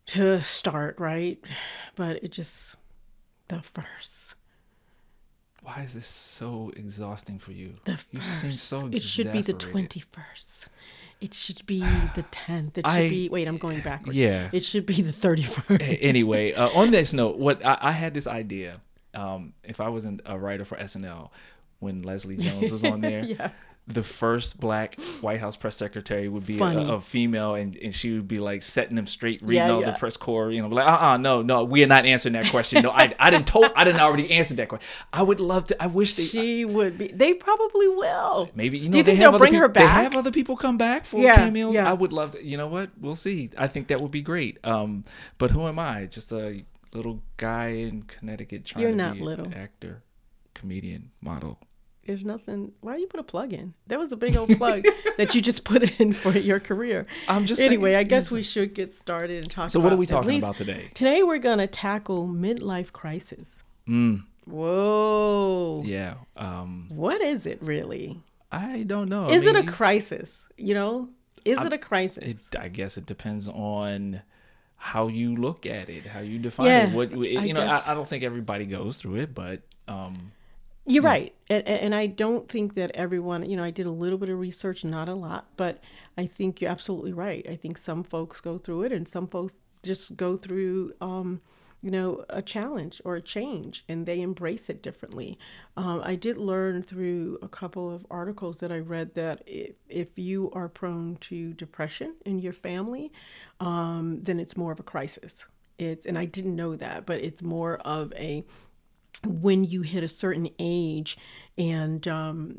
[0.04, 1.42] to start, right?
[1.96, 2.74] But it just
[3.48, 4.34] the first.
[5.62, 7.74] Why is this so exhausting for you?
[7.84, 8.12] The first.
[8.12, 10.66] You seem so It should be the 21st.
[11.22, 11.78] It should be
[12.14, 12.76] the tenth.
[12.78, 14.18] It should I- be wait, I'm going backwards.
[14.18, 14.48] Yeah.
[14.52, 15.80] It should be the thirty first.
[15.82, 18.80] Anyway, uh, on this note, what I, I had this idea.
[19.14, 21.30] Um, if I wasn't a writer for SNL,
[21.80, 23.50] when Leslie Jones was on there, Yeah.
[23.88, 28.12] The first black White House press secretary would be a, a female, and, and she
[28.12, 29.90] would be like setting them straight, reading Yeah, all yeah.
[29.90, 32.46] the press corps, you know, like, uh, uh no, no, we are not answering that
[32.46, 32.82] question.
[32.84, 34.88] No, I, I didn't told, I didn't already answer that question.
[35.12, 35.82] I would love to.
[35.82, 36.24] I wish they.
[36.24, 38.50] She would be they probably will.
[38.54, 40.02] Maybe you know Do you they think have they'll bring peop- her They back?
[40.04, 41.74] have other people come back for Yeah, cameos.
[41.74, 41.90] yeah.
[41.90, 42.44] I would love to.
[42.44, 42.90] You know what?
[43.00, 43.50] We'll see.
[43.58, 44.58] I think that would be great.
[44.64, 45.04] Um,
[45.38, 46.06] but who am I?
[46.06, 46.64] Just a
[46.94, 49.46] little guy in Connecticut trying You're to not be little.
[49.46, 50.04] an actor,
[50.54, 51.58] comedian, model.
[52.06, 52.72] There's nothing.
[52.80, 53.74] Why you put a plug in?
[53.86, 54.82] That was a big old plug
[55.18, 57.06] that you just put in for your career.
[57.28, 57.90] I'm just anyway.
[57.90, 59.64] saying, I guess we should get started and talk.
[59.64, 60.88] About So what are we talking least- about today?
[60.94, 63.62] Today we're gonna tackle midlife crisis.
[63.88, 65.82] Mm, Whoa.
[65.84, 66.14] yeah.
[66.36, 68.20] Um, What is it really?
[68.50, 69.28] I don't know.
[69.28, 70.30] I Is it a crisis?
[70.56, 71.08] You know,
[71.44, 72.24] is it a crisis?
[72.24, 74.22] It, I guess it depends on
[74.76, 76.92] how you look at it, how you define Yeah, it.
[76.94, 77.62] What you I know.
[77.66, 80.32] I, I don't think everybody goes through it, but um,
[80.84, 83.48] You're right, and, and I don't think that everyone.
[83.48, 85.80] You know, I did a little bit of research, not a lot, but
[86.18, 87.46] I think you're absolutely right.
[87.48, 91.40] I think some folks go through it, and some folks just go through, um,
[91.82, 95.38] you know, a challenge or a change, and they embrace it differently.
[95.76, 100.18] Um, I did learn through a couple of articles that I read that if, if
[100.18, 103.12] you are prone to depression in your family,
[103.60, 105.44] um, then it's more of a crisis.
[105.78, 108.44] It's and I didn't know that, but it's more of a
[109.26, 111.16] when you hit a certain age
[111.56, 112.58] and um,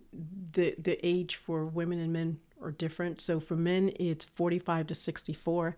[0.54, 4.96] the the age for women and men are different so for men it's 45 to
[4.96, 5.76] 64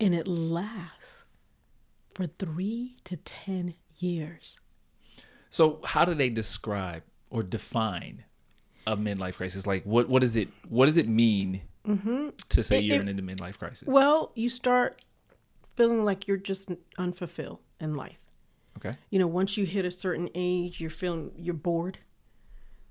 [0.00, 1.04] and it lasts
[2.14, 4.58] for 3 to 10 years
[5.50, 8.24] So how do they describe or define
[8.86, 9.66] a midlife crisis?
[9.66, 11.60] Like what what does it what does it mean
[12.48, 13.86] to say It- you're it- in a midlife crisis?
[13.86, 15.04] well you start
[15.76, 18.18] feeling like you're just unfulfilled in life
[18.78, 18.92] okay.
[19.10, 21.98] you know once you hit a certain age you're feeling you're bored.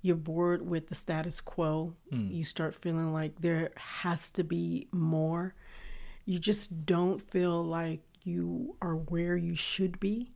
[0.04, 1.94] You're bored with the status quo.
[2.12, 5.56] You start feeling like there has to be more.
[6.24, 10.32] You just don't feel like you are where you should be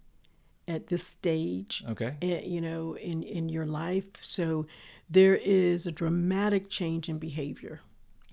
[0.67, 2.15] at this stage Okay.
[2.21, 4.09] eh, you know in in your life.
[4.21, 4.65] So
[5.09, 7.81] there is a dramatic change in behavior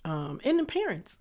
[0.05, 1.19] um, and in parents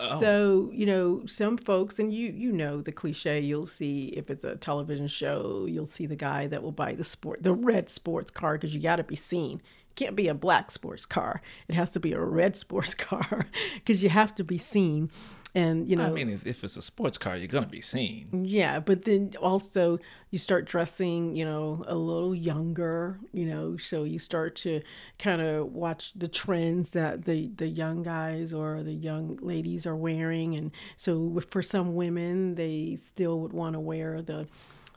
[0.00, 0.20] Oh.
[0.20, 4.44] so you know some folks and you you know the cliche you'll see if it's
[4.44, 8.30] a television show you'll see the guy that will buy the sport the red sports
[8.30, 9.60] car because you got to be seen.
[9.94, 11.40] Can't be a black sports car.
[11.68, 15.10] It has to be a red sports car because you have to be seen
[15.56, 18.44] and you know I mean, if, if it's a sports car, you're gonna be seen.
[18.44, 19.98] yeah, but then also
[20.30, 24.82] you start dressing, you know, a little younger, you know, so you start to
[25.18, 29.96] kind of watch the trends that the the young guys or the young ladies are
[29.96, 34.46] wearing and so for some women they still would want to wear the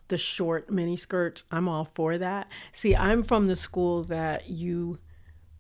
[0.09, 1.45] the short mini skirts.
[1.51, 2.51] I'm all for that.
[2.73, 4.99] See, I'm from the school that you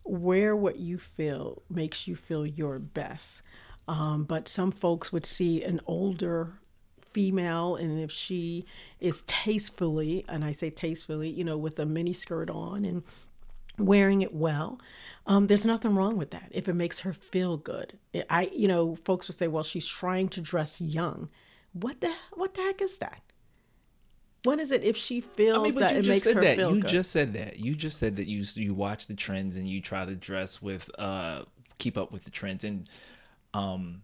[0.03, 3.43] wear what you feel makes you feel your best.
[3.89, 6.53] Um, but some folks would see an older
[7.11, 8.65] female, and if she
[8.99, 13.01] is tastefully, and I say tastefully, you know, with a mini skirt on and
[13.79, 14.79] wearing it well,
[15.25, 17.97] um, there's nothing wrong with that if it makes her feel good.
[18.29, 21.29] I, you know, folks would say, well, she's trying to dress young.
[21.73, 23.21] What the what the heck is that?
[24.43, 26.41] What is it if she feels I mean, that you it just makes said her
[26.43, 26.57] that.
[26.57, 26.91] feel You good?
[26.91, 27.57] just said that.
[27.59, 30.89] You just said that you you watch the trends and you try to dress with
[30.99, 31.43] uh
[31.79, 32.87] keep up with the trends and
[33.53, 34.01] um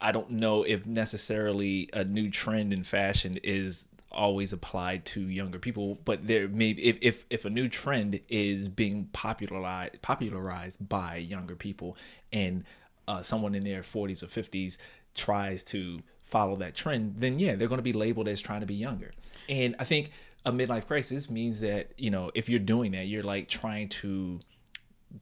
[0.00, 5.58] I don't know if necessarily a new trend in fashion is always applied to younger
[5.58, 11.16] people, but there may if if if a new trend is being popularized popularized by
[11.16, 11.96] younger people
[12.32, 12.64] and
[13.08, 14.76] uh, someone in their 40s or 50s
[15.14, 18.66] tries to follow that trend, then yeah, they're going to be labeled as trying to
[18.66, 19.12] be younger.
[19.48, 20.12] And I think
[20.46, 24.40] a midlife crisis means that, you know, if you're doing that, you're like trying to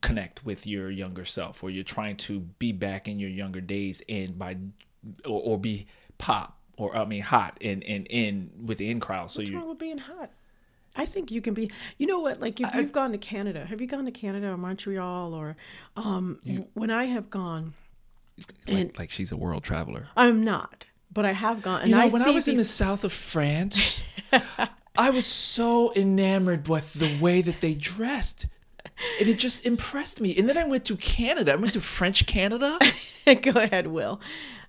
[0.01, 4.03] connect with your younger self or you're trying to be back in your younger days
[4.09, 4.57] and by
[5.25, 5.87] or, or be
[6.19, 9.31] pop or I mean hot and and in with the in crowd.
[9.31, 10.31] So you with being hot?
[10.97, 11.71] I think you can be.
[11.99, 12.41] You know what?
[12.41, 15.57] Like if you've gone to Canada, have you gone to Canada or Montreal or
[15.97, 16.41] um,
[16.75, 17.75] when I have gone,
[18.67, 20.09] and like, like she's a world traveler.
[20.17, 21.83] I'm not, but I have gone.
[21.83, 24.01] And You know, I when I was in the south of France,
[24.99, 28.47] I was so enamored with the way that they dressed.
[29.21, 30.37] And it just impressed me.
[30.37, 31.53] And then I went to Canada.
[31.53, 32.79] I went to French Canada.
[33.43, 34.21] Go ahead, Will.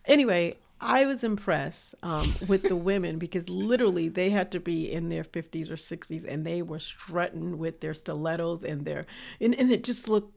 [0.06, 5.10] Anyway, I was impressed um, with the women because literally they had to be in
[5.10, 9.06] their 50s or 60s and they were strutting with their stilettos and their,
[9.42, 10.34] and, and it just looked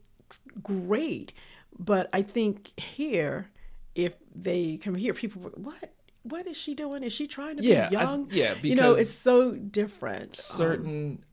[0.61, 1.31] great.
[1.79, 3.49] But I think here,
[3.95, 5.93] if they come here, people were, what?
[6.23, 7.03] What is she doing?
[7.03, 8.27] Is she trying to Yeah, be I- young?
[8.31, 10.29] yeah, you know, it's so different.
[10.29, 11.23] Um, certain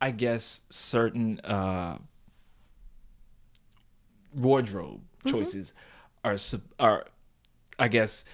[0.00, 1.96] i guess certain uh
[4.34, 5.36] wardrobe Mm-hmm.
[5.36, 5.74] choices
[6.24, 6.36] are
[6.78, 7.04] are
[7.80, 8.24] i guess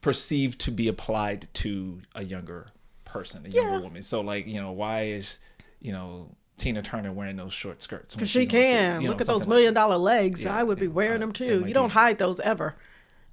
[0.00, 2.68] perceived to be applied to a younger
[3.04, 3.80] person a younger Yeah.
[3.80, 5.38] woman so like you know why is
[5.80, 8.68] you know tina turner wearing those short skirts Because she she's on stage?
[8.68, 9.00] can.
[9.02, 10.42] You know, Look at those something like million dollar legs.
[10.44, 11.66] Yeah, I would be wearing uh, them too.
[11.66, 12.76] You don't be- hide those ever.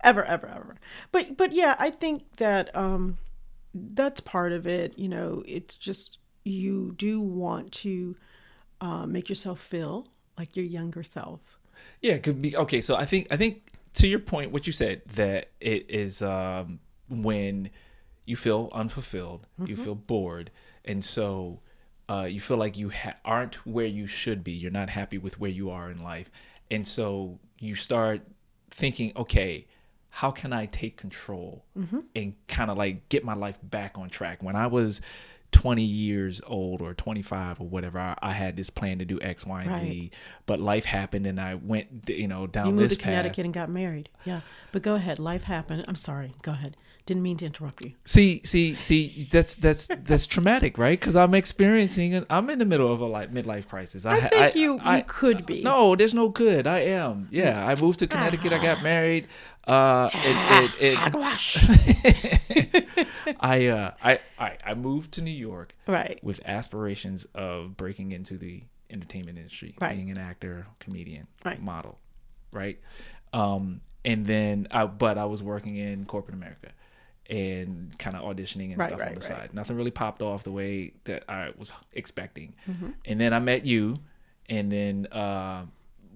[0.03, 0.75] Ever, ever, ever.
[1.13, 3.17] But but yeah, I think that um
[3.73, 4.99] that's part of it.
[4.99, 8.15] You know, it's just you do want to
[8.81, 11.59] uh, make yourself feel like your younger self.
[12.01, 12.81] Yeah, it could be okay.
[12.81, 16.79] So I think I think to your point, what you said that it is um,
[17.09, 17.69] when
[18.25, 20.51] you feel unfulfilled, you feel bored,
[20.85, 21.59] and so
[22.09, 24.51] uh, you feel like you ha- aren't where you should be.
[24.51, 26.29] You're not happy with where you are in life,
[26.71, 28.21] and so you start
[28.71, 29.67] thinking, okay,
[30.09, 31.65] how can I take control
[32.15, 34.43] and kind of like get my life back on track?
[34.43, 35.01] When I was
[35.53, 39.45] 20 years old or 25 or whatever, I, I had this plan to do X,
[39.45, 39.81] Y, and Right.
[39.83, 40.11] Z,
[40.45, 43.11] but life happened and I went, you know, down You moved this to path.
[43.11, 44.09] Connecticut and got married.
[44.25, 44.41] Yeah.
[44.73, 45.19] But go ahead.
[45.19, 45.85] Life happened.
[45.87, 46.33] I'm sorry.
[46.41, 46.75] Go ahead.
[47.05, 47.91] Didn't mean to interrupt you.
[48.05, 49.27] See, see, see.
[49.29, 50.97] That's that's that's traumatic, right?
[50.97, 52.13] Because I'm experiencing.
[52.13, 52.25] it.
[52.29, 54.05] I'm in the middle of a like midlife crisis.
[54.05, 55.61] I think you you could be.
[55.63, 56.65] No, there's no good.
[56.65, 57.27] I am.
[57.29, 58.53] Yeah, I moved to Connecticut.
[58.53, 59.27] I got married.
[59.65, 61.57] Uh, it, it, it, Hogwash.
[63.39, 66.19] I, uh, I, I, I moved to New York right.
[66.21, 69.95] with aspirations of breaking into the entertainment industry, Right.
[69.95, 71.61] being an actor, comedian, Right.
[71.61, 71.99] model,
[72.51, 72.79] right?
[73.31, 76.69] Um, and then, I, but I was working in corporate America
[77.29, 79.23] and kind of auditioning and Right, stuff on the right.
[79.23, 79.53] side.
[79.53, 82.53] Nothing really popped off the way that I was expecting.
[82.69, 82.89] Mm-hmm.
[83.05, 83.97] And then I met you,
[84.49, 85.65] and then uh,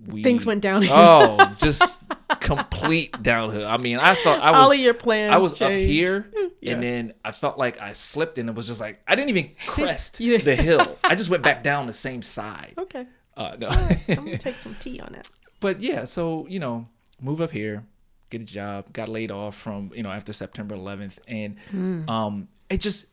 [0.06, 0.94] we Things went downhill.
[0.96, 2.02] Oh, just
[2.40, 3.66] complete downhill.
[3.68, 5.34] I mean, I thought I was All of your plans.
[5.34, 6.30] I was up here,
[6.62, 6.74] Yeah.
[6.74, 9.52] and then I felt like I slipped, and it was just like I didn't even
[9.68, 10.38] crest Yeah.
[10.40, 10.98] the hill.
[11.04, 12.74] I just went back down the same side.
[12.78, 13.06] Okay.
[13.36, 13.68] Uh, no.
[13.68, 15.28] I'm gonna take some tea on that.
[15.60, 16.88] but yeah, so you know,
[17.22, 17.84] move up here,
[18.30, 22.82] get a job, got laid off from you know after September 11th, and um, it
[22.82, 23.06] just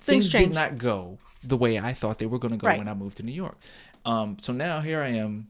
[0.00, 2.78] Things things, did not go the way I thought they were going to go Right.
[2.78, 3.56] when I moved to New York.
[4.04, 5.48] Um, so now here I am.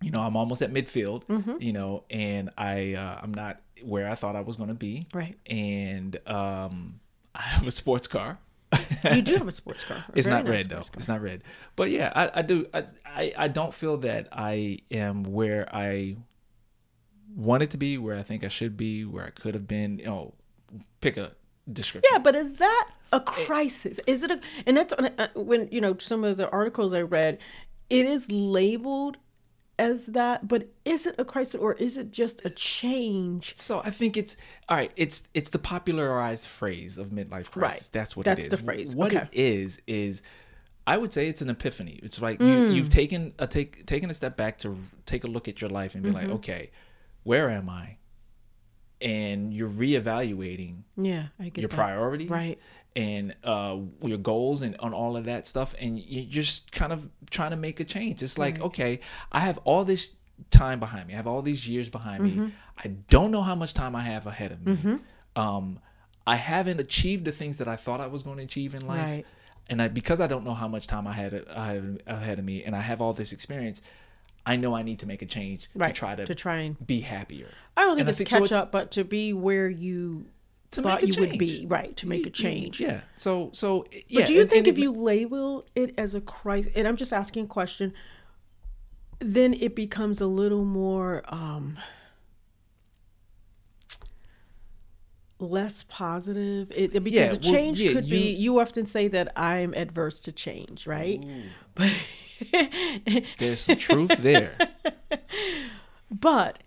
[0.00, 1.24] You know, I'm almost at midfield.
[1.26, 1.56] Mm-hmm.
[1.60, 5.06] You know, and I uh, I'm not where I thought I was going to be.
[5.12, 5.36] Right.
[5.46, 7.00] And um,
[7.34, 8.38] I have a sports car.
[9.12, 10.02] You do have a sports car.
[10.14, 10.76] It's very not nice red though.
[10.76, 10.90] car.
[10.96, 11.44] It's not red.
[11.76, 12.66] But yeah, I, I do.
[12.74, 16.16] I, I I don't feel that I am where I
[17.34, 19.98] wanted to be, where I think I should be, where I could have been.
[19.98, 20.34] You know,
[21.00, 21.32] pick a
[21.72, 22.10] description.
[22.12, 24.00] Yeah, but is that a crisis?
[24.06, 24.40] Is it a?
[24.66, 27.38] And that's uh, when you know some of the articles I read.
[27.90, 29.18] It is labeled
[29.78, 33.54] as that, but is it a crisis or is it just a change?
[33.56, 34.36] So I think it's
[34.70, 34.90] all right.
[34.96, 37.82] It's it's the popularized phrase of midlife crisis.
[37.82, 37.88] Right.
[37.92, 38.48] That's what That's it is.
[38.50, 38.96] the phrase.
[38.96, 39.28] What Okay.
[39.30, 40.22] it is is,
[40.86, 42.00] I would say it's an epiphany.
[42.02, 42.48] It's like Mm.
[42.68, 45.70] you, you've taken a take taken a step back to take a look at your
[45.70, 46.18] life and be Mm-hmm.
[46.18, 46.70] like, okay,
[47.24, 47.96] where am I?
[49.00, 51.74] And you're reevaluating Yeah, I get your that.
[51.74, 52.58] priorities Right.
[52.96, 57.08] and uh, your goals and on all of that stuff and you're just kind of
[57.30, 59.00] trying to make a change it's like okay
[59.32, 60.10] i have all this
[60.50, 62.44] time behind me i have all these years behind Mm-hmm.
[62.46, 64.98] me i don't know how much time i have ahead of me
[65.34, 65.80] um,
[66.26, 69.08] i haven't achieved the things that i thought i was going to achieve in life
[69.10, 69.26] Right.
[69.68, 72.44] and I, because i don't know how much time i had I have ahead of
[72.44, 73.82] me and i have all this experience
[74.46, 75.88] i know i need to make a change Right.
[75.88, 78.36] to try to, to try and be happier I don't think And it's think so
[78.38, 80.26] catch it's- up, but to be where you
[80.70, 81.70] to thought make a you would be, change.
[81.70, 81.96] right?
[81.96, 82.80] To make a You- change.
[82.80, 86.14] yeah so so yeah But do you and- think and if you label it as
[86.14, 87.92] a crisis, and I'm just asking a question,
[89.20, 91.78] then it becomes a little more um,
[95.38, 96.70] less positive?
[96.72, 98.30] It, it- because Yeah, a well, change yeah, could be.
[98.32, 101.22] you- You often say that I'm adverse to change, right?
[101.74, 101.90] But
[103.38, 104.56] There's some truth there.
[106.10, 106.58] but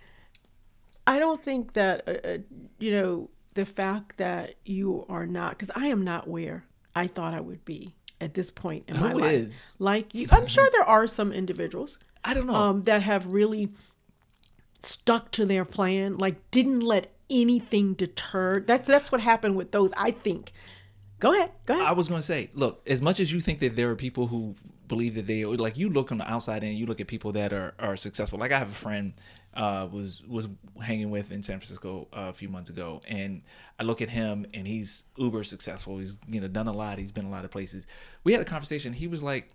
[1.06, 2.38] I don't think that uh, uh,
[2.80, 7.34] you know the fact that you are not because I am not where I thought
[7.34, 9.32] I would be at this point in my life.
[9.32, 9.76] is?
[9.80, 12.56] Like you, I'm sure there are some individuals I don't know.
[12.56, 13.70] um, that have really
[14.82, 18.60] stuck to their plan, like didn't let anything deter.
[18.60, 19.92] That's that's what happened with those.
[19.96, 20.52] I think.
[21.20, 21.52] Go ahead.
[21.66, 21.88] Go ahead.
[21.88, 24.28] I was going to say, look, as much as you think that there are people
[24.28, 24.56] who
[24.88, 27.54] believe that they like you look on the outside and you look at people that
[27.54, 28.40] are, are successful.
[28.40, 29.14] Like I have a friend
[29.54, 30.48] uh, was was
[30.82, 33.42] hanging with in San Francisco uh, a few months ago, and
[33.80, 35.98] I look at him and he's uber successful.
[35.98, 36.98] He's you know done a lot.
[36.98, 37.88] He's been a lot of places.
[38.24, 38.94] We had a conversation.
[38.94, 39.50] He was like,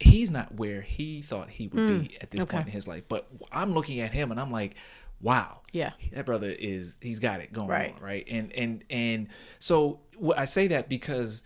[0.00, 2.56] he's not where he thought he would be at this okay.
[2.56, 3.04] point in his life.
[3.08, 4.76] But I'm looking at him and I'm like,
[5.20, 5.92] wow, Yeah.
[6.12, 7.94] that brother is he's got it going Right.
[7.96, 8.24] on, right?
[8.30, 10.00] And and and so
[10.36, 11.42] I say that because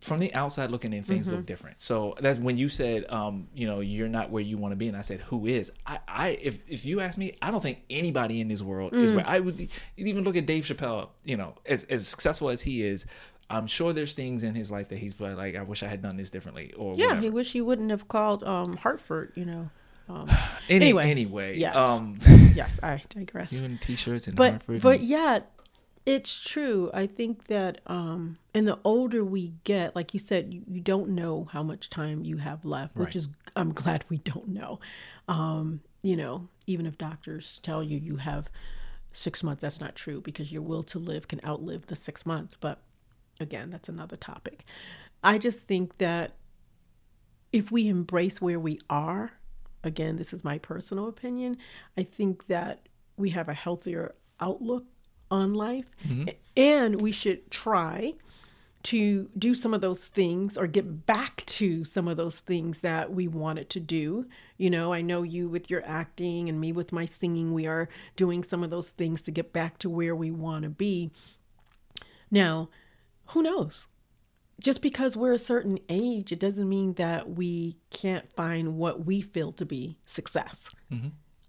[0.00, 1.36] from the outside looking in, things Mm-hmm.
[1.36, 1.76] look different.
[1.82, 4.88] So that's when you said, um, you know, you're not where you want to be,
[4.88, 5.72] and I said, who is?
[5.86, 9.10] I, I, if if you ask me, I don't think anybody in this world is
[9.12, 9.16] Mm.
[9.16, 9.68] where I would.
[9.96, 13.06] Even look at Dave Chappelle, you know, as as successful as he is.
[13.50, 16.16] I'm sure there's things in his life that he's like, I wish I had done
[16.18, 17.20] this differently, or yeah, whatever.
[17.22, 19.32] he wish he wouldn't have called um, Hartford.
[19.36, 19.70] You know.
[20.10, 20.28] Um,
[20.68, 21.74] Any, Anyway, anyway, yes.
[21.76, 22.18] um,
[22.54, 23.52] yes, I digress.
[23.54, 24.82] you in t-shirts and but Hartford.
[24.82, 25.38] but and- yeah
[26.08, 26.90] it's true.
[26.94, 31.10] I think that um and the older we get like you said you, you don't
[31.10, 34.80] know how much time you have left which is i'm glad we don't know.
[35.28, 38.50] Um you know even if doctors tell you you have
[39.12, 42.56] six months that's not true because your will to live can outlive the six months
[42.58, 42.80] but
[43.38, 44.64] again that's another topic.
[45.22, 46.32] I just think that
[47.52, 49.32] if we embrace where we are
[49.84, 51.56] again this is my personal opinion
[51.96, 54.84] i think that we have a healthier outlook
[55.30, 55.86] on life
[56.56, 58.14] and we should try
[58.84, 63.12] to do some of those things or get back to some of those things that
[63.12, 64.26] we wanted to do.
[64.56, 67.88] You know, I know you with your acting and me with my singing, we are
[68.16, 71.10] doing some of those things to get back to where we want to be.
[72.30, 72.68] Now,
[73.26, 73.88] who knows?
[74.62, 79.20] Just because we're a certain age, it doesn't mean that we can't find what we
[79.20, 80.70] feel to be success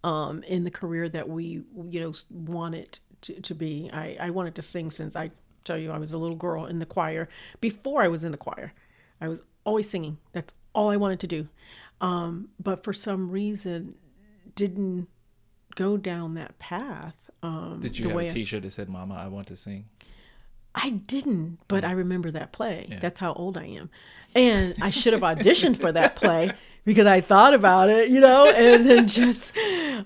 [0.03, 3.89] um, in the career that we, you know, wanted to, to be.
[3.93, 5.31] I, I wanted to sing since I
[5.63, 7.29] tell you I was a little girl in the choir.
[7.61, 8.73] Before I was in the choir,
[9.21, 10.17] I was always singing.
[10.31, 11.47] That's all I wanted to do.
[12.01, 13.95] Um, but for some reason,
[14.55, 15.07] didn't
[15.75, 17.29] go down that path.
[17.43, 19.85] Um, Did you the have a I- T-shirt that said "Mama, I want to sing"?
[20.75, 21.87] I didn't, but Mm.
[21.89, 22.97] I remember that play.
[23.01, 23.89] That's how old I am.
[24.35, 26.51] And I should have auditioned for that play
[26.85, 29.51] because I thought about it, you know, and then just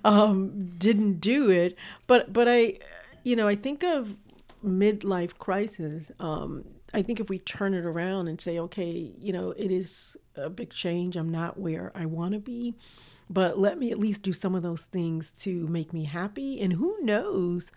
[0.06, 1.78] um, didn't do it.
[2.08, 2.80] But but I,
[3.24, 4.18] you know, I think of
[4.66, 6.12] midlife crisis.
[6.20, 10.16] Um, I think if we turn it around and say, okay, you know, it is
[10.36, 11.16] a big change.
[11.16, 12.76] I'm not where I want to be,
[13.30, 16.62] but let me at least do some of those things to make me happy.
[16.62, 17.72] And who knows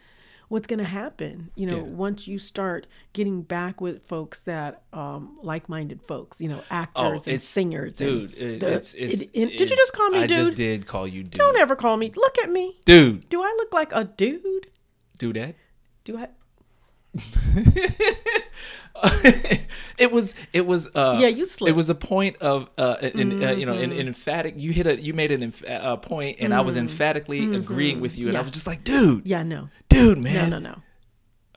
[0.49, 1.83] what's going to happen, you know, Yeah.
[1.93, 7.33] once you start getting back with folks that, um, like-minded folks, you know, actors and
[7.33, 7.97] Oh, it's- singers.
[7.97, 9.23] Dude, and the- it's it's.
[9.23, 10.37] it- it- did you just call me I dude?
[10.37, 11.33] just did call you dude.
[11.33, 12.13] Don't ever call me.
[12.15, 12.79] Look at me.
[12.85, 13.29] dude.
[13.29, 14.69] Do I look like a dude?
[15.19, 15.55] Do that.
[16.05, 16.29] Do I?
[19.99, 21.71] it was it was uh Yeah, you slipped.
[21.71, 24.01] it was a point of uh an, uh, you know an, Mm-hmm.
[24.01, 27.55] an emphatic you hit a you made an emph- a point and I was emphatically
[27.55, 28.47] agreeing with you and I Mm-hmm.
[28.47, 30.71] Was just like dude Yeah, no, dude man no, no.
[30.71, 30.83] No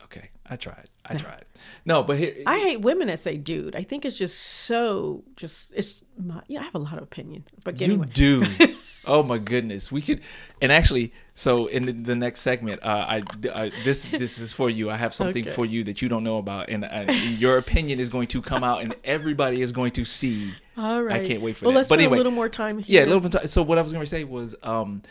[0.04, 1.44] okay I tried I tried
[1.84, 5.72] no but here I hate women that say "dude." I think it's just so just
[5.74, 6.42] it's my.
[6.46, 8.08] Yeah, I have a lot of opinions, but you anyway.
[8.12, 8.42] do
[9.06, 10.20] oh my goodness we could
[10.60, 13.22] and actually so in the, the next segment uh I,
[13.54, 15.54] I this this is for you I have something Okay.
[15.54, 18.62] for you that you don't know about and uh, your opinion is going to come
[18.62, 21.22] out and everybody is going to see All right.
[21.22, 21.78] I can't wait for well, that.
[21.78, 23.00] let's But anyway, a little more time here.
[23.00, 23.50] Yeah, a little bit.
[23.50, 25.02] So what I was going to say was, um,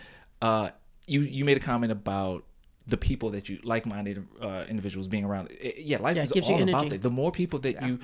[0.41, 0.69] uh,
[1.06, 2.43] you you made a comment about
[2.88, 5.52] the people that you like-minded uh, individuals being around.
[5.62, 7.02] Eh, yeah, life Yeah, it is all about that.
[7.02, 7.99] The more people that you,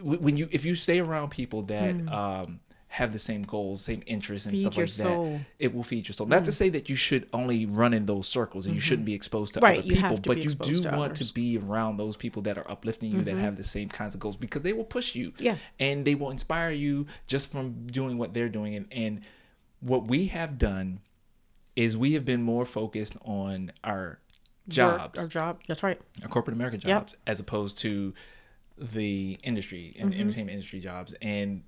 [0.00, 2.60] when you if you stay around people that um,
[3.00, 4.54] have the same goals, same interests, and.
[4.54, 5.32] Feed stuff like soul.
[5.32, 6.28] That, it will feed your soul.
[6.28, 9.14] Not to say that you should only run in those circles and you shouldn't be
[9.14, 9.64] exposed to Mm-hmm.
[9.64, 11.18] Right, other you people, to but you do to want others.
[11.18, 11.24] Mm-hmm.
[11.26, 14.20] to be around those people that are uplifting you, that have the same kinds of
[14.20, 15.56] goals, because they will push you Yeah.
[15.80, 19.20] and they will inspire you just from doing what they're doing and, and
[19.80, 21.00] what we have done
[21.74, 24.20] is we have been more focused on our
[24.68, 25.60] jobs Work, our job.
[25.66, 26.00] That's right.
[26.22, 26.86] our corporate america Yep.
[26.86, 28.14] jobs as opposed to
[28.78, 30.20] the industry and Mm-hmm.
[30.20, 31.62] entertainment industry jobs and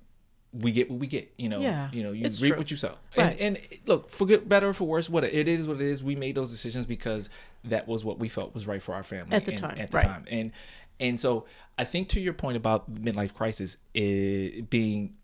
[0.53, 2.57] we get what we get you know Yeah, you know you reap true.
[2.57, 3.37] what you sow Right.
[3.39, 6.01] and, and look for good better or for worse what it is what it is
[6.03, 7.29] we made those decisions because
[7.65, 9.91] that was what we felt was right for our family At the and- time, at
[9.91, 10.05] the right.
[10.05, 10.51] time and
[10.99, 11.45] and so
[11.77, 15.15] i think to your point about midlife crisis is being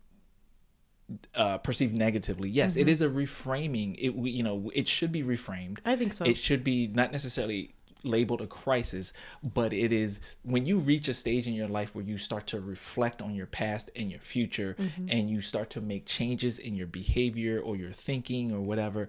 [1.34, 2.48] uh, perceived negatively.
[2.48, 2.80] Yes, Mm-hmm.
[2.80, 3.94] it is a reframing.
[3.98, 5.78] It we- you know it should be reframed.
[5.84, 6.24] I think so.
[6.24, 7.74] It should be not necessarily
[8.04, 12.04] labeled a crisis, but it is when you reach a stage in your life where
[12.04, 15.06] you start to reflect on your past and your future, Mm-hmm.
[15.08, 19.08] and you start to make changes in your behavior or your thinking or whatever.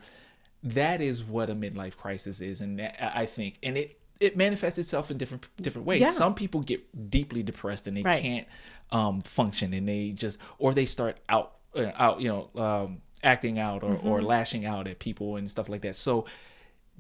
[0.64, 4.80] that is what a midlife crisis is, and that, I think, and it it manifests
[4.80, 6.02] itself in different different ways.
[6.02, 6.12] Yeah.
[6.12, 8.22] Some people get deeply depressed and they Right.
[8.22, 8.48] can't
[8.92, 13.60] um, function, and they just or they start out uh, out you know um, acting
[13.60, 14.26] out or, or Mm-hmm.
[14.28, 15.96] lashing out at people and stuff like that.
[15.96, 16.26] So,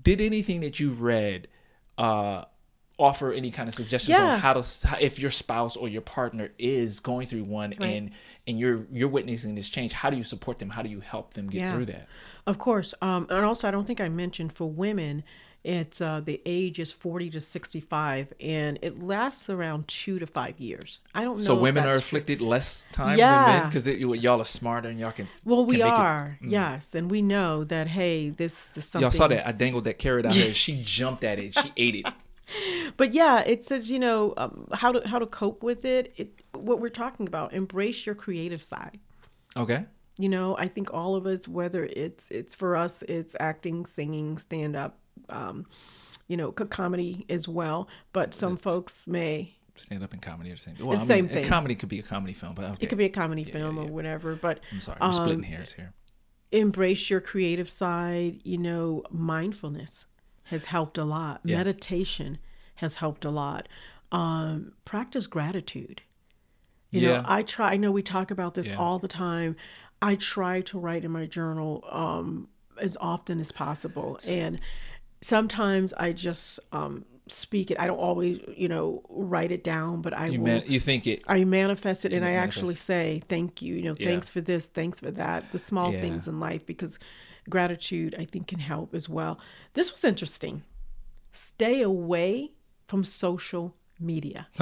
[0.04, 1.48] did anything that you read
[1.98, 2.46] uh,
[2.98, 4.34] offer any kind of suggestions Yeah.
[4.34, 7.90] on how to how, if your spouse or your partner is going through one Right.
[7.90, 8.12] and
[8.48, 9.92] and you're you're witnessing this change?
[9.92, 10.70] How do you support them?
[10.70, 11.72] How do you help them get Yeah.
[11.72, 12.08] through that?
[12.48, 12.94] Of course.
[13.02, 15.24] Um, and also, I don't think I mentioned for women,
[15.66, 20.60] it's uh, the age is 40 to 65, and it lasts around two to five
[20.60, 21.00] years.
[21.14, 21.44] I don't know.
[21.44, 25.28] So women are afflicted less time than men because y'all are smarter and y'all can.
[25.44, 26.00] Well, we can make it- Mm.
[26.00, 27.88] are, yes, and we know that.
[27.88, 29.02] Hey, this is something.
[29.02, 29.48] Y'all saw that?
[29.48, 30.54] I dangled that carrot out there.
[30.66, 31.58] She jumped at it.
[31.58, 32.06] She ate it.
[32.98, 36.14] But yeah, it says you know um, how to how to cope with it.
[36.16, 36.30] it.
[36.54, 39.00] What we're talking about, embrace your creative side.
[39.58, 39.86] Okay.
[40.18, 44.38] You know, I think all of us, whether it's it's for us, it's acting, singing,
[44.38, 45.00] stand up,
[45.30, 45.66] um,
[46.28, 47.88] you know, co- comedy as well.
[48.14, 50.76] But some folks may Stand up and comedy are the same.
[50.80, 51.46] Well, It's I same mean, thing.
[51.48, 52.78] Comedy could be a comedy film, but okay.
[52.80, 54.34] it could be a comedy film or whatever.
[54.36, 54.98] But I'm sorry.
[55.12, 55.92] Splitting um, hairs here.
[56.54, 58.40] embrace your creative side.
[58.44, 60.06] You know, mindfulness
[60.44, 61.42] has helped a lot.
[61.44, 61.58] Yeah.
[61.58, 62.38] Meditation
[62.76, 63.68] has helped a lot.
[64.14, 66.02] Um, practice gratitude.
[66.92, 67.18] You Yeah.
[67.18, 67.74] know, I try.
[67.74, 68.78] I know we talk about this Yeah.
[68.78, 69.58] all the time.
[70.02, 72.48] I try to write in my journal um,
[72.80, 74.62] as often as possible, and
[75.26, 77.80] sometimes I just um, speak it.
[77.80, 80.46] I don't always, you know, write it down, but I You will.
[80.60, 81.24] man, you think it?
[81.28, 82.58] I manifest it and I manifest.
[82.58, 84.10] actually say thank you, you know, Yeah.
[84.10, 86.02] thanks for this, thanks for that, the small Yeah.
[86.02, 87.00] things in life because
[87.50, 89.40] gratitude I think can help as well.
[89.74, 90.62] This was interesting.
[91.32, 92.52] Stay away
[92.88, 94.48] from social media.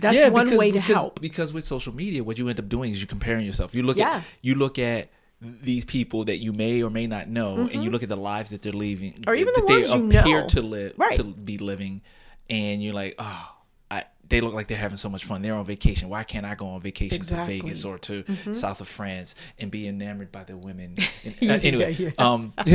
[0.00, 1.20] That's yeah, one because, way to because, help.
[1.20, 3.74] Because with social media, what you end up doing is you're comparing yourself.
[3.74, 4.16] You look Yeah.
[4.16, 5.10] at you look at
[5.40, 8.50] these people that you may or may not know, and you look at the lives
[8.50, 9.28] that they're living, Mm-hmm.
[9.30, 10.46] Or even that the ones you appear know.
[10.48, 11.12] to live Right.
[11.14, 12.00] to be living,
[12.48, 13.52] and you're like, oh,
[13.90, 15.42] I, they look like they're having so much fun.
[15.42, 16.08] They're on vacation.
[16.08, 17.58] Why can't I go on vacation Exactly.
[17.60, 18.24] to Vegas or to
[18.54, 20.96] south of France and be enamored by the women?
[21.24, 22.10] And- Yeah, uh, anyway, yeah.
[22.18, 22.52] um,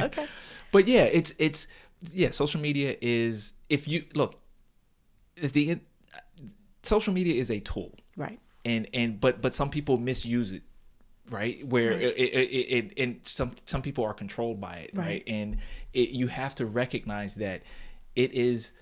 [0.00, 0.26] Okay.
[0.72, 1.66] but yeah, it's it's
[2.12, 2.30] yeah.
[2.30, 4.40] Social media is if you look,
[5.40, 5.80] the
[6.82, 8.38] social media is a tool, Right.
[8.64, 10.62] and and but but some people misuse it,
[11.30, 11.66] right?
[11.66, 15.06] Where It, it, it, it and some some people are controlled by it, right?
[15.06, 15.24] Right.
[15.26, 15.58] And
[15.94, 17.62] it, you have to recognize that
[18.16, 18.72] it is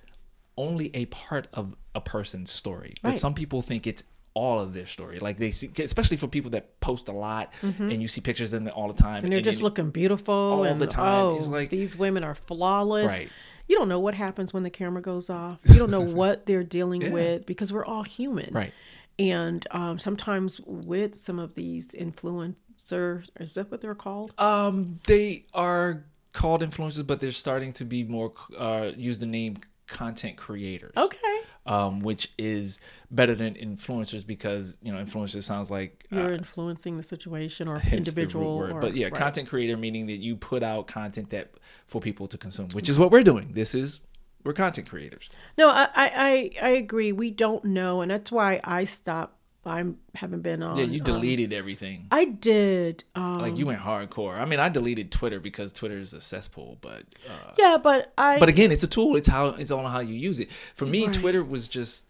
[0.57, 4.03] only a part of a person's story, but some people think it's
[4.35, 5.19] all of their story.
[5.19, 8.65] Like they see, especially for people that post a lot, and you see pictures of
[8.65, 9.25] them all the time, Mm-hmm.
[9.27, 11.25] And they're just you- looking beautiful all and the time.
[11.25, 13.07] oh, It's like- these women are flawless.
[13.13, 13.29] Right.
[13.69, 15.59] You don't know what happens when the camera goes off.
[15.65, 17.11] You don't know what they're dealing Yeah.
[17.11, 18.53] with because we're all human.
[18.55, 18.73] right.
[19.19, 24.33] And um, sometimes with some of these influencers, is that what they're called?
[24.39, 29.57] Um, they are called influencers, but they're starting to be more uh, use the name
[29.89, 30.93] content creators.
[30.97, 31.41] Okay.
[31.67, 36.97] Um, which is better than influencers because you know influencers sounds like uh, You're influencing
[36.97, 38.59] the situation or hence the root individual.
[38.59, 38.71] word.
[38.71, 39.15] or, but yeah, right.
[39.15, 41.51] content creator meaning that you put out content that
[41.87, 43.51] for people to consume, which is what we're doing.
[43.53, 44.01] This is
[44.45, 45.29] we're content creators.
[45.57, 47.13] No, I, I, I agree.
[47.13, 49.35] We don't know, and that's why I stopped.
[49.67, 49.85] I
[50.15, 50.79] haven't been on.
[50.79, 52.07] Yeah, you um, deleted everything.
[52.11, 53.05] I did.
[53.15, 54.39] Um, Like you went hardcore.
[54.39, 58.39] I mean, I deleted Twitter because Twitter is a cesspool, but uh, yeah, but I.
[58.39, 59.17] but again, it's a tool.
[59.17, 60.51] It's how it's on how you use it.
[60.75, 61.13] For me, Right.
[61.13, 62.07] Twitter was just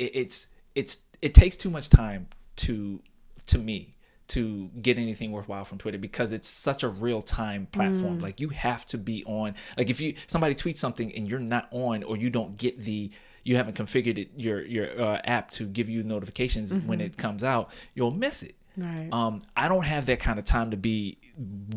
[0.00, 3.00] it, it's it's it takes too much time to
[3.46, 3.94] to me
[4.28, 8.18] to get anything worthwhile from Twitter because it's such a real time platform.
[8.18, 9.54] Like you have to be on.
[9.76, 13.10] Like if you somebody tweets something and you're not on or you don't get the
[13.44, 17.42] you haven't configured it your your uh, app to give you notifications when it comes
[17.42, 18.54] out, you'll miss it.
[18.76, 19.08] Right.
[19.10, 21.18] Um, I don't have that kind of time to be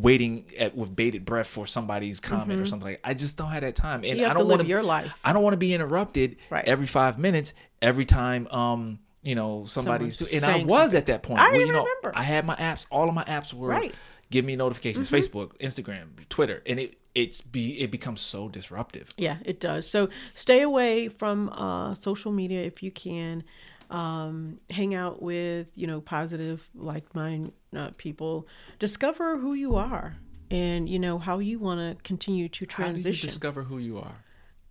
[0.00, 3.00] waiting at with bated breath for somebody's comment or something like.
[3.02, 4.30] I just don't have that time, and Mm-hmm.
[4.30, 5.12] I don't live want your life.
[5.24, 6.64] I don't want to be interrupted Right.
[6.64, 8.46] every five minutes every time.
[8.48, 10.98] Um, you know somebody's Someone's and I was something.
[10.98, 11.40] at that point.
[11.40, 12.12] I where, you know, remember.
[12.14, 12.86] I had my apps.
[12.90, 13.90] All of my apps were Right.
[13.90, 13.98] Mm-hmm.
[14.30, 15.10] give me notifications.
[15.10, 19.12] Facebook, Instagram, Twitter, and it it's be it becomes so disruptive.
[19.18, 19.86] Yeah, it does.
[19.86, 23.44] So stay away from uh, social media if you can.
[23.90, 28.48] Um, hang out with you know positive, like mind uh, people.
[28.78, 30.16] Discover who you are,
[30.50, 33.28] and you know how you want to continue to How do you transition.
[33.28, 34.16] discover who you are?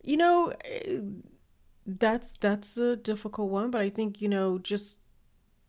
[0.04, 0.52] you know
[1.86, 5.00] that's that's a difficult one but i think you know just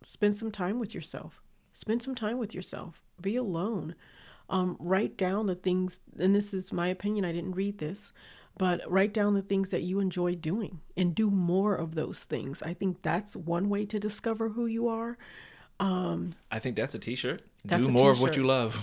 [0.07, 1.43] spend some time with yourself.
[1.73, 3.03] Spend some time with yourself.
[3.21, 3.95] Be alone.
[4.49, 8.13] Um, write down the things and this is my opinion i didn't read this
[8.59, 12.63] but write down the things that you enjoy doing and do more of those things.
[12.63, 15.17] I think that's one way to discover who you are
[16.51, 17.43] I think that's a T-shirt.
[17.65, 18.75] That's Do a more of what you love.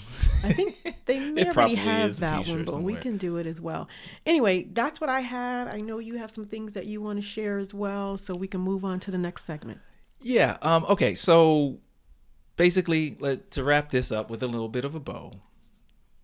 [0.44, 0.76] I think
[1.06, 3.88] they may already have that one, t-shirt but we can do it as well.
[4.26, 5.68] Anyway, that's what I had.
[5.68, 8.48] I know you have some things that you want to share as well, so we
[8.48, 9.80] can move on to the next segment.
[10.22, 10.58] Yeah.
[10.62, 10.86] Um.
[10.90, 11.16] Okay.
[11.16, 11.80] So
[12.56, 15.32] basically, let to wrap this up with a little bit of a bow.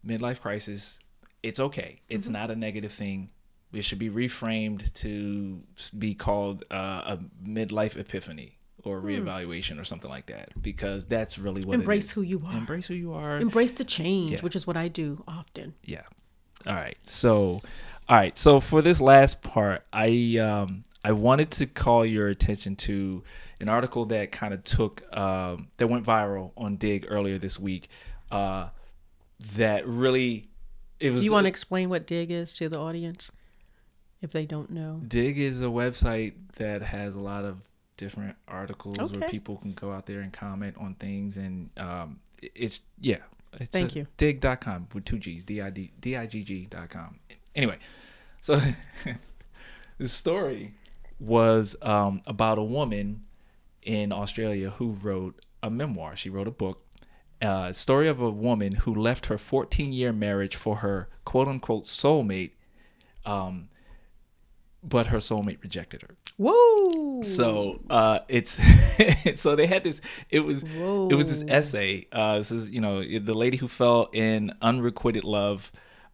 [0.05, 0.99] Midlife crisis.
[1.41, 2.01] It's okay.
[2.09, 3.29] It's not a negative thing.
[3.71, 5.61] It should be reframed to
[5.97, 11.63] be called uh, a midlife epiphany or reevaluation or something like that because that's really
[11.65, 12.53] what Embrace who you are.
[12.55, 13.37] Embrace who you are.
[13.37, 14.41] Embrace the change, Yeah.
[14.41, 15.73] which is what I do often.
[15.83, 16.03] Yeah.
[16.67, 16.97] All right.
[17.03, 17.61] So,
[18.07, 18.37] all right.
[18.37, 23.23] So for this last part, I um I wanted to call your attention to
[23.59, 27.89] an article that kind of took um that went viral on Digg earlier this week.
[28.31, 28.69] Uh,
[29.55, 30.47] that really
[30.99, 31.21] it was.
[31.21, 33.31] Do you want to explain what Digg is to the audience
[34.21, 35.01] if they don't know?
[35.07, 37.57] Dig is a website that has a lot of
[37.97, 42.81] different articles where people can go out there and comment on things and um it's
[42.99, 43.17] yeah.
[43.53, 44.05] It's Thank you.
[44.17, 47.19] digg.com with two g's d-i-d d-i-g-g.com
[47.55, 47.77] anyway
[48.41, 48.59] so
[49.97, 50.73] the story
[51.19, 53.23] was um about a woman
[53.81, 56.15] in australia who wrote a memoir.
[56.15, 56.81] She wrote a book
[57.41, 61.83] uh, story of a woman who left her 14 year marriage for her quote unquote
[61.83, 62.51] soulmate
[63.25, 63.67] um
[64.87, 67.21] but her soulmate rejected her Whoa!
[67.23, 68.59] so uh it's
[69.41, 73.01] so they had this it was it was this essay uh this is you know
[73.01, 75.71] the lady who fell in unrequited love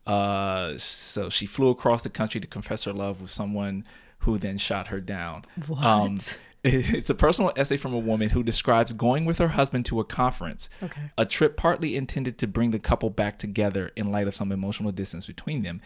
[0.08, 3.84] uh so she flew across the country to confess her love with someone
[4.20, 6.38] who then shot her down Um, What?
[6.64, 10.04] it's a personal essay from a woman who describes going with her husband to a
[10.06, 11.02] conference Okay.
[11.18, 14.92] a trip partly intended to bring the couple back together in light of some emotional
[14.92, 15.82] distance between them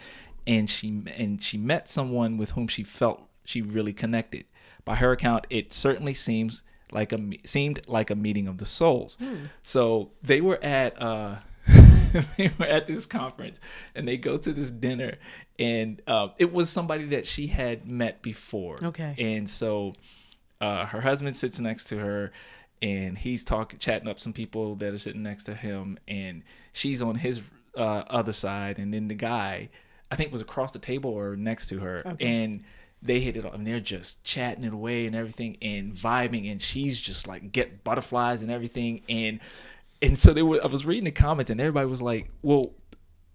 [0.46, 4.44] and she and she met someone with whom she felt she really connected.
[4.84, 9.18] By her account it certainly seems like a seemed like a meeting of the souls.
[9.62, 11.36] So they were at uh
[12.36, 13.60] they were at this conference
[13.94, 15.16] and they go to this dinner
[15.58, 18.78] and uh, it was somebody that she had met before.
[18.82, 19.14] Okay.
[19.18, 19.94] and so
[20.60, 22.32] uh, her husband sits next to her
[22.80, 26.42] and he's talking chatting up some people that are sitting next to him and
[26.72, 27.40] she's on his
[27.76, 29.68] uh, other side and then the guy
[30.10, 32.24] i think was across the table or next to her Okay.
[32.42, 32.62] and
[33.02, 36.60] they hit it off and they're just chatting it away and everything and vibing and
[36.62, 39.40] she's just like get butterflies and everything and
[40.02, 42.72] and so they were i was reading the comments and everybody was like well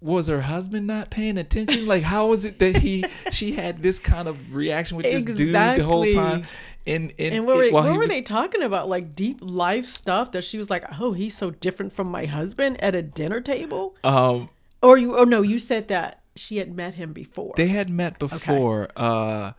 [0.02, 4.00] was her husband not paying attention like how was it that he she had this
[4.00, 6.44] kind of reaction with this dude the whole time
[6.88, 8.90] and and, And what were, what were was- they talking about?
[8.90, 12.84] Like deep life stuff that she was like, "Oh, he's so different from my husband
[12.84, 14.50] at a dinner table." um
[14.82, 15.16] Or you?
[15.16, 17.54] Oh no, you said that she had met him before.
[17.58, 19.52] they had met before uh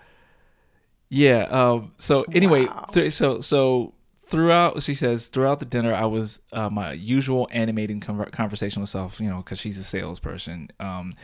[1.08, 2.88] yeah um so anyway Wow.
[2.92, 3.92] th- so so
[4.28, 9.20] throughout she says throughout the dinner i was uh, my usual animating conver- conversational self
[9.20, 11.14] you know because she's a salesperson um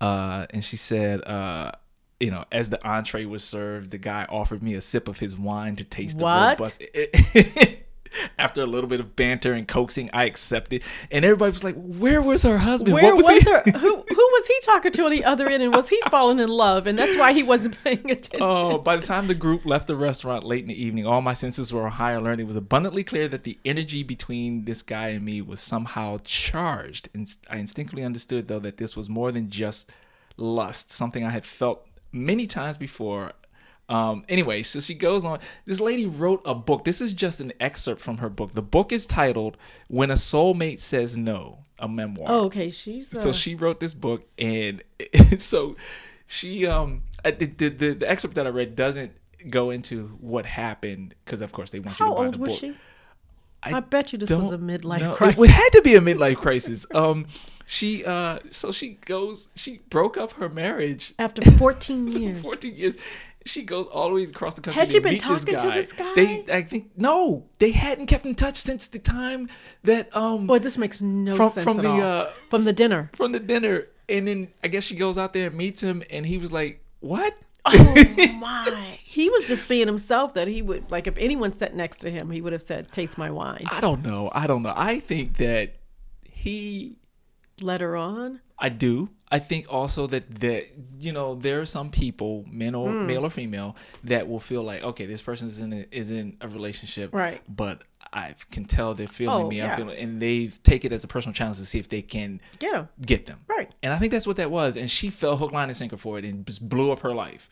[0.00, 1.70] uh and she said uh
[2.18, 5.36] you know, as the entree was served, the guy offered me a sip of his
[5.36, 6.56] wine to taste What?
[6.56, 7.82] the robust.
[8.38, 12.20] After a little bit of banter and coaxing, I accepted, and everybody was like, "Where
[12.20, 12.94] was her husband?
[12.94, 13.62] Where what was, was, he?" her?
[13.78, 15.62] Who who was he talking to on the other end?
[15.62, 16.86] And was he falling in love?
[16.86, 18.40] And that's why he wasn't paying attention.
[18.40, 21.34] Oh, by the time the group left the restaurant late in the evening, all my
[21.34, 22.40] senses were on high alert.
[22.40, 27.08] It was abundantly clear that the energy between this guy and me was somehow charged.
[27.14, 29.90] And I instinctively understood, though, that this was more than just
[30.36, 33.32] lust, something I had felt many times before.
[33.88, 35.38] Um, anyway, so she goes on.
[35.64, 36.84] This lady wrote a book.
[36.84, 38.52] This is just an excerpt from her book.
[38.52, 39.56] The book is titled
[39.88, 42.26] "When a Soulmate Says No," a memoir.
[42.30, 42.70] Oh, okay.
[42.70, 44.82] She's uh, So she wrote this book, and
[45.38, 45.76] so
[46.26, 49.12] she um the, the the the excerpt that I read doesn't
[49.50, 52.38] go into what happened because of course they want you How to buy old the
[52.38, 52.58] was book.
[52.58, 52.74] she?
[53.62, 55.14] I I, bet you this was a midlife know.
[55.14, 55.44] crisis.
[55.44, 56.86] It had to be a midlife crisis.
[56.94, 57.26] Um,
[57.68, 62.40] she uh so she goes she broke up her marriage After 14 years.
[62.40, 62.96] 14 years.
[63.46, 64.78] She goes all the way across the country.
[64.80, 66.14] Had she been talking to this guy.
[66.14, 66.44] this guy?
[66.46, 69.48] They, I think, no, they hadn't kept in touch since the time
[69.84, 72.02] that um Boy, this makes no from sense from at the all.
[72.02, 73.10] uh from the dinner.
[73.14, 76.26] from the dinner, and then I guess she goes out there and meets him, and
[76.26, 77.34] he was like, "What?"
[77.64, 78.04] Oh
[78.38, 78.98] my!
[79.16, 80.34] He was just being himself.
[80.34, 83.16] That he would like if anyone sat next to him, he would have said, "Taste
[83.16, 84.30] my wine." I don't know.
[84.32, 84.74] I don't know.
[84.76, 85.76] I think that
[86.22, 86.96] he
[87.62, 88.40] Let her on.
[88.58, 89.08] I do.
[89.30, 93.06] I think also that that you know there are some people, men or Hmm.
[93.06, 96.36] male or female, that will feel like okay, this person is in a, is in
[96.40, 97.40] a relationship, Right.
[97.48, 99.56] But I can tell they're feeling Oh, me.
[99.58, 99.72] yeah.
[99.72, 102.40] I'm feeling, and they take it as a personal challenge to see if they can
[102.60, 102.88] Get him.
[103.04, 103.70] get them, Right.
[103.82, 104.76] And I think that's what that was.
[104.76, 107.50] And she fell hook, line, and sinker for it, and just blew up her life.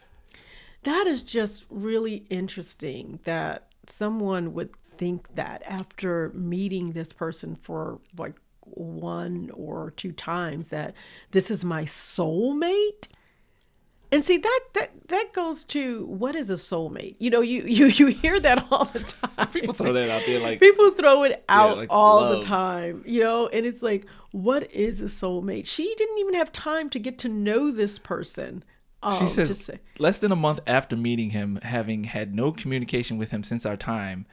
[0.85, 7.99] That is just really interesting that someone would think that after meeting this person for
[8.17, 8.35] like
[8.65, 10.95] one or two times that
[11.31, 13.09] this is my soulmate.
[14.13, 17.17] And see that that that goes to what is a soulmate?
[17.19, 19.49] You know, you you you hear that all the time.
[19.49, 22.37] People throw that out there like People throw it out like all love.
[22.41, 25.67] the time, you know, and it's like, what is a soulmate?
[25.67, 28.63] She didn't even have time to get to know this person.
[29.03, 33.19] Um, She says say- less than a month after meeting him, having had no communication
[33.19, 34.27] with him since our time,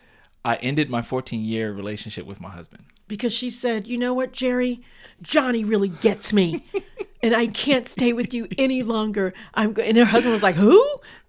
[0.45, 2.83] I ended my 14 year relationship with my husband.
[3.11, 4.81] Because she said, "You know what, Jerry?
[5.21, 6.63] Johnny really gets me,
[7.21, 9.83] and I can't stay with you any longer." I'm go-.
[9.83, 10.81] and her husband was like, "Who?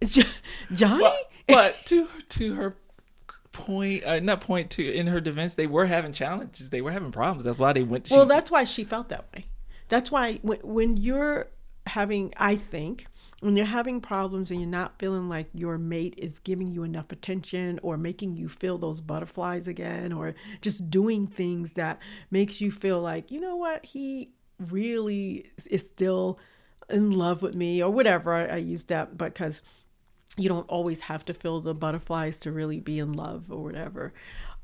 [0.05, 0.23] Jo-
[0.73, 1.11] Johnny?"
[1.49, 2.77] But to to her
[3.51, 6.71] point, uh, not point to in her defense, they were having challenges.
[6.71, 7.43] They were having problems.
[7.43, 8.09] That's why they went.
[8.13, 9.47] well, that's why she felt that way.
[9.89, 11.49] That's why when, when you're
[11.87, 13.09] having, I think,
[13.43, 17.11] when you're having problems and you're not feeling like your mate is giving you enough
[17.11, 21.99] attention or making you feel those butterflies again or just doing things that
[22.31, 24.31] makes you feel like, you know what, he
[24.71, 26.39] really is still
[26.89, 28.33] in love with me or whatever.
[28.33, 29.61] I, I use that because
[30.37, 34.13] you don't always have to feel the butterflies to really be in love or whatever.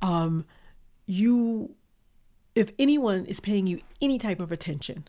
[0.02, 0.44] Um,
[1.06, 1.74] you
[2.54, 5.08] if anyone is paying you any type of attention,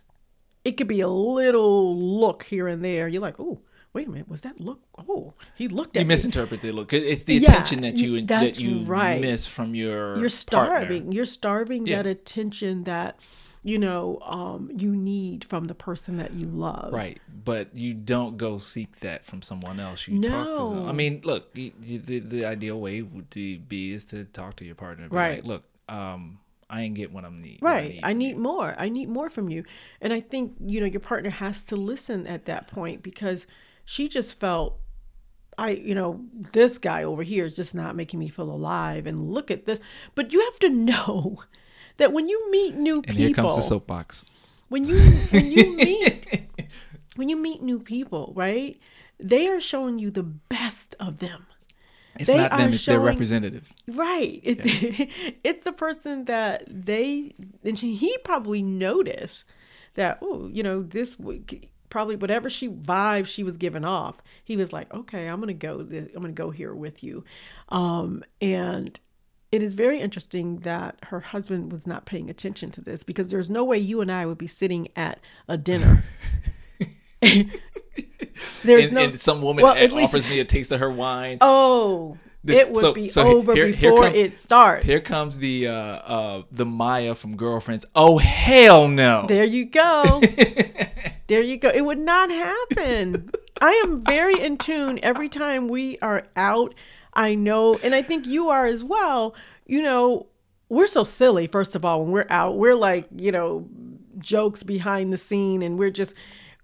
[0.69, 3.07] it could be a little look here and there.
[3.07, 3.59] You're like, oh,
[3.93, 4.79] wait a minute, was that look?
[5.09, 6.13] Oh, he looked at you me.
[6.13, 6.93] misinterpret the look.
[6.93, 9.19] It's the Yeah, attention that you you- that you right.
[9.19, 10.17] miss from your.
[10.19, 10.29] You're partner.
[10.29, 11.11] starving.
[11.11, 11.97] You're starving Yeah.
[12.03, 13.19] that attention that
[13.63, 16.93] you know um, you need from the person that you love.
[16.93, 20.07] Right, but you don't go seek that from someone else.
[20.07, 20.87] You talk to them.
[20.87, 24.55] I mean, look, you, you, the the ideal way would to be is to talk
[24.57, 25.07] to your partner.
[25.09, 25.37] Right.
[25.43, 26.39] Like, look, um,
[26.69, 27.59] I ain't get what I'm need.
[27.61, 27.99] Right.
[28.03, 28.75] I from need more.
[28.77, 29.63] I need more from you.
[30.01, 33.47] And I think, you know, your partner has to listen at that point because
[33.85, 34.79] she just felt
[35.57, 36.21] I, you know,
[36.53, 39.79] this guy over here is just not making me feel alive and look at this.
[40.15, 41.43] But you have to know
[41.97, 44.23] that when you meet new And people here comes the soapbox.
[44.69, 44.97] when you
[45.31, 46.47] when you meet
[47.17, 48.79] when you meet new people, right?
[49.19, 51.45] They are showing you the best of them.
[52.17, 53.71] It's They not them; it's their representative.
[53.87, 54.39] Right.
[54.43, 54.65] It's
[55.43, 57.33] it's the person that they
[57.63, 59.45] and she- he probably noticed
[59.95, 64.55] that oh you know this would probably whatever she vibe she was giving off he
[64.55, 67.23] was like okay I'm gonna go I'm gonna go here with you,
[67.69, 68.99] um and
[69.51, 73.49] it is very interesting that her husband was not paying attention to this because there's
[73.49, 76.03] no way you and I would be sitting at a dinner.
[78.63, 80.91] there's And, no and some woman well, at least- offers me a taste of her
[80.91, 81.37] wine.
[81.41, 82.17] oh
[82.47, 84.85] it would so- be so over here- here before come- it starts.
[84.85, 87.85] Here comes the uh, uh, the Maya from Girlfriends.
[87.95, 89.25] Oh hell no!
[89.27, 90.21] There you go.
[91.27, 91.69] there you go.
[91.69, 93.29] It would not happen.
[93.61, 96.73] I am very in tune every time we are out.
[97.13, 99.35] I know, and I think you are as well.
[99.65, 100.27] You know,
[100.69, 102.57] we're so silly, first of all, when we're out.
[102.57, 103.67] We're like, you know,
[104.19, 106.13] jokes behind the scene, and we're just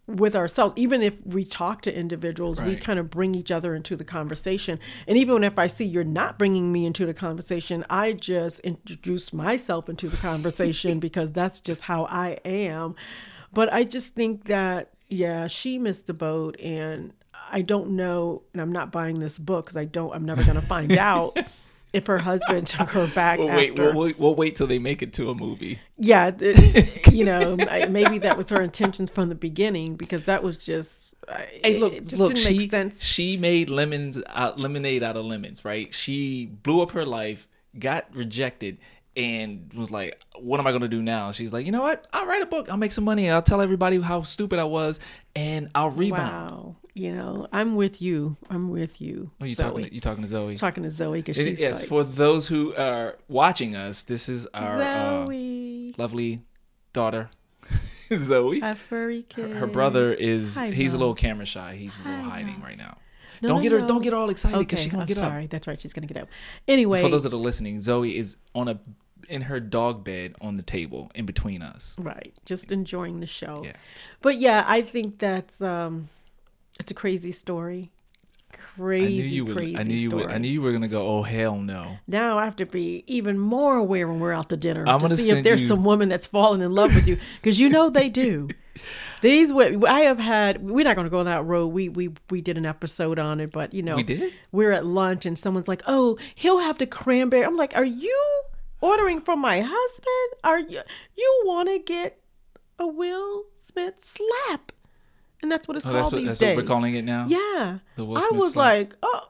[0.07, 0.73] with ourselves.
[0.75, 4.79] Even if we talk to individuals, we kind of bring each other into the conversation.
[5.07, 9.33] And even if I see you're not bringing me into the conversation, I just introduce
[9.33, 12.95] myself into the conversation because that's just how I am.
[13.51, 16.59] But I just think that, yeah, she missed the boat.
[16.59, 17.13] And
[17.51, 20.59] I don't know, and I'm not buying this book because I don't, I'm never going
[20.59, 21.39] to find out.
[21.95, 24.79] If her husband took her back We'll wait, after, we'll, wait- we'll wait till they
[24.79, 25.79] make it to a movie.
[25.97, 27.55] yeah, it- you know,
[27.89, 31.13] maybe that was her intentions from the beginning because that was just,
[31.63, 32.35] Hey, look, just look.
[32.35, 33.01] didn't She make sense.
[33.03, 35.91] she made lemons out lemonade out of lemons, right?
[35.93, 37.47] She blew up her life,
[37.79, 38.77] got rejected,
[39.17, 42.05] and was like, "What am I gonna do now?" She's like, "You know what?
[42.13, 42.69] I'll write a book.
[42.69, 43.29] I'll make some money.
[43.29, 44.99] I'll tell everybody how stupid I was,
[45.35, 48.37] and I'll rebound." Wow, you know, I'm with you.
[48.49, 49.29] I'm with you.
[49.41, 49.67] Oh, you Zoe.
[49.69, 49.85] talking?
[49.85, 50.55] To, you talking to Zoe?
[50.57, 54.47] talking to Zoe because she's yes, like, for those who are watching us, this is
[54.53, 55.25] our uh,
[55.97, 56.41] lovely
[56.93, 57.29] daughter,
[58.13, 58.61] Zoe.
[58.61, 59.51] a furry kid.
[59.55, 61.75] Her brother is Hi, he's a little camera shy.
[61.75, 62.97] He's a little Hi, hiding right now.
[63.41, 65.33] No, don't get her don't get all excited because Okay, she's gonna I'm get up.
[65.33, 65.47] sorry.
[65.47, 65.77] That's right.
[65.77, 66.29] She's gonna get up.
[66.67, 68.79] Anyway, For those that are listening, Zoe is on a
[69.27, 71.97] in her dog bed on the table in between us.
[71.99, 73.63] right, just enjoying the show.
[73.65, 73.73] Yeah.
[74.21, 76.07] But yeah, I think that's um,
[76.79, 77.91] it's a crazy story.
[78.51, 79.55] Crazy, I knew you would.
[79.57, 80.23] crazy I knew you story.
[80.23, 80.31] would.
[80.31, 81.05] I knew you were gonna go.
[81.05, 81.97] Oh hell no!
[82.07, 85.17] Now I have to be even more aware when we're out to dinner I'm to
[85.17, 87.89] see if there's you- some woman that's fallen in love with you because you know
[87.89, 88.47] they do.
[89.21, 90.61] These I have had.
[90.61, 91.67] We're not going to go on that road.
[91.67, 94.33] We we we did an episode on it, but you know We did?
[94.51, 98.41] We're at lunch and someone's like, "Oh, he'll have the cranberry." I'm like, "Are you
[98.81, 100.41] ordering from my husband?
[100.43, 100.81] Are you
[101.17, 102.19] you want to get
[102.79, 104.71] a Will Smith slap?"
[105.41, 106.55] And that's what it's Oh, called that's what, these that's days.
[106.55, 107.25] what we're calling it now.
[107.27, 108.65] Yeah, The Will I was slap.
[108.65, 109.21] like, "Oh,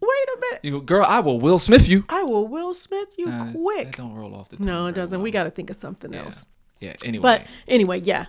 [0.00, 1.04] wait a minute." You go, girl.
[1.08, 2.04] I will Will Smith you.
[2.08, 3.86] I will Will Smith you Uh, quick.
[3.88, 4.66] That don't roll off the tongue.
[4.66, 5.20] No, it doesn't.
[5.22, 6.24] We got to think of something Yeah.
[6.24, 6.44] else.
[6.80, 6.94] yeah.
[7.04, 8.26] Anyway, But anyway, yeah.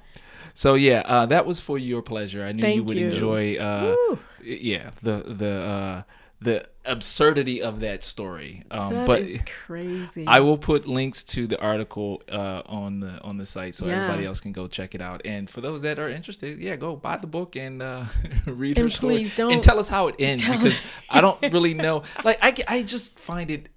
[0.54, 2.44] so yeah, uh, that was for your pleasure.
[2.44, 3.10] I knew you would you.
[3.10, 3.56] enjoy.
[3.58, 3.96] Uh,
[4.44, 6.02] yeah, the the uh,
[6.44, 8.64] the absurdity of that story.
[8.72, 10.26] Um, That but is crazy.
[10.26, 13.98] I will put links to the article uh, on the on the site so Yeah.
[14.04, 15.22] everybody else can go check it out.
[15.24, 18.06] And for those that are interested, yeah, go buy the book and uh,
[18.48, 20.80] read her And story don't- and tell us how it ends because
[21.12, 22.02] I don't really know.
[22.24, 23.70] Like I I just find it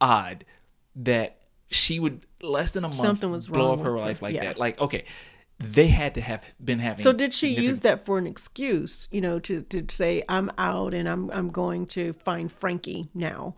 [0.00, 0.44] odd
[0.96, 3.98] that she would less than a month Something was blow up her her.
[3.98, 4.44] life like Yeah.
[4.44, 4.58] that.
[4.58, 5.04] Like okay,
[5.62, 7.02] they had to have been having.
[7.02, 10.50] So did she significant- use that for an excuse, you know, to, to say I'm
[10.58, 13.54] out and I'm I'm going to find Frankie now?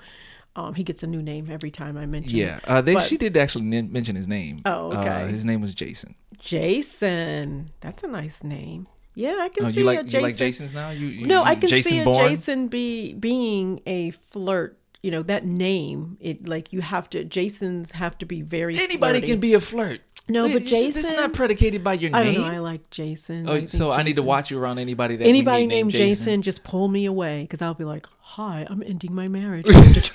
[0.54, 2.36] Um, he gets a new name every time I mention.
[2.36, 4.60] Yeah, uh, they, But- she did actually nin- mention his name.
[4.66, 5.30] Oh, Uh, okay.
[5.30, 6.14] his name was Jason.
[6.38, 7.70] Jason.
[7.80, 8.86] That's a nice name.
[9.14, 10.90] Yeah, I can Oh, see you like a you like Jasons now?
[10.90, 12.28] You, you no, I can Jason see a Bourne?
[12.30, 14.78] Jason be being a flirt.
[15.02, 16.16] You know that name.
[16.20, 17.24] It like you have to.
[17.24, 18.74] Jasons have to be very.
[18.78, 19.26] Anybody flirty.
[19.26, 20.00] can be a flirt.
[20.28, 20.68] No, but Jason.
[20.70, 22.40] just- It's Jason- not predicated by your I don't name.
[22.42, 22.46] know.
[22.48, 23.48] I like Jason.
[23.48, 25.90] oh, think so I need to watch you around anybody that we Anybody meet named
[25.90, 26.42] Jason.
[26.42, 29.66] just pull me away because I'll be like, "Hi, I'm ending my marriage."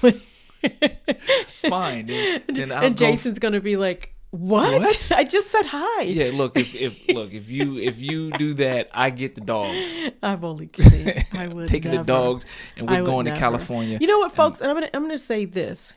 [1.70, 2.08] Fine.
[2.08, 4.82] Then, then I'll and go- Jason's gonna be like, "What?
[4.82, 5.12] What?
[5.16, 6.58] I just said hi." Yeah, look.
[6.58, 9.92] If, if look if you if you do that, I get the dogs.
[10.24, 11.24] I'm only kidding.
[11.34, 12.46] I would Taking the dogs,
[12.76, 13.36] and we're would going to.
[13.36, 13.98] California.
[14.00, 14.62] You know what, folks?
[14.62, 15.94] And I'm gonna I'm gonna say this: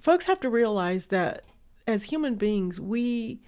[0.00, 1.44] folks have to realize that
[1.86, 3.40] as human beings, we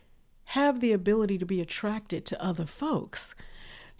[0.52, 3.34] have the ability to be attracted to other folks.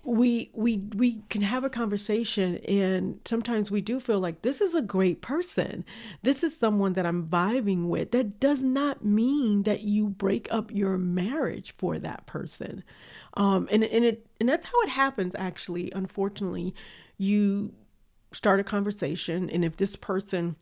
[0.04, 4.74] We we we can have a conversation, and sometimes we do feel like this is
[4.74, 5.82] a great person.
[6.22, 8.10] This is someone that I'm vibing with.
[8.10, 12.84] That does not mean that you break up your marriage for that person.
[13.34, 15.34] Um, and and it and that's how it happens.
[15.38, 16.74] Actually, unfortunately,
[17.16, 17.72] you
[18.32, 20.56] start a conversation and if this person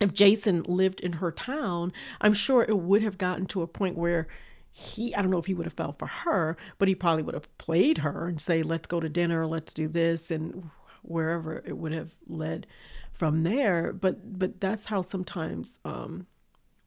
[0.00, 3.96] if Jason lived in her town, I'm sure it would have gotten to a point
[3.96, 4.26] where
[4.72, 7.34] he I don't know if he would have fell for her, but he probably would
[7.34, 10.70] have played her and say, "Let's go to dinner, let's do this," and
[11.02, 12.66] wherever it would have led
[13.12, 13.92] from there.
[13.92, 16.26] But but that's how sometimes um,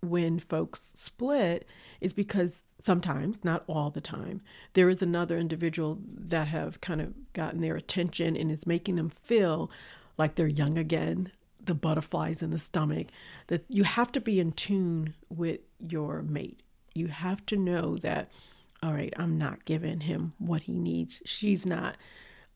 [0.01, 1.67] when folks split
[2.01, 4.41] is because sometimes, not all the time,
[4.73, 9.09] there is another individual that have kind of gotten their attention and is making them
[9.09, 9.71] feel
[10.17, 11.31] like they're young again,
[11.63, 13.07] the butterflies in the stomach,
[13.47, 16.61] that you have to be in tune with your mate.
[16.93, 18.31] You have to know that,
[18.81, 21.21] all right, I'm not giving him what he needs.
[21.25, 21.95] She's not,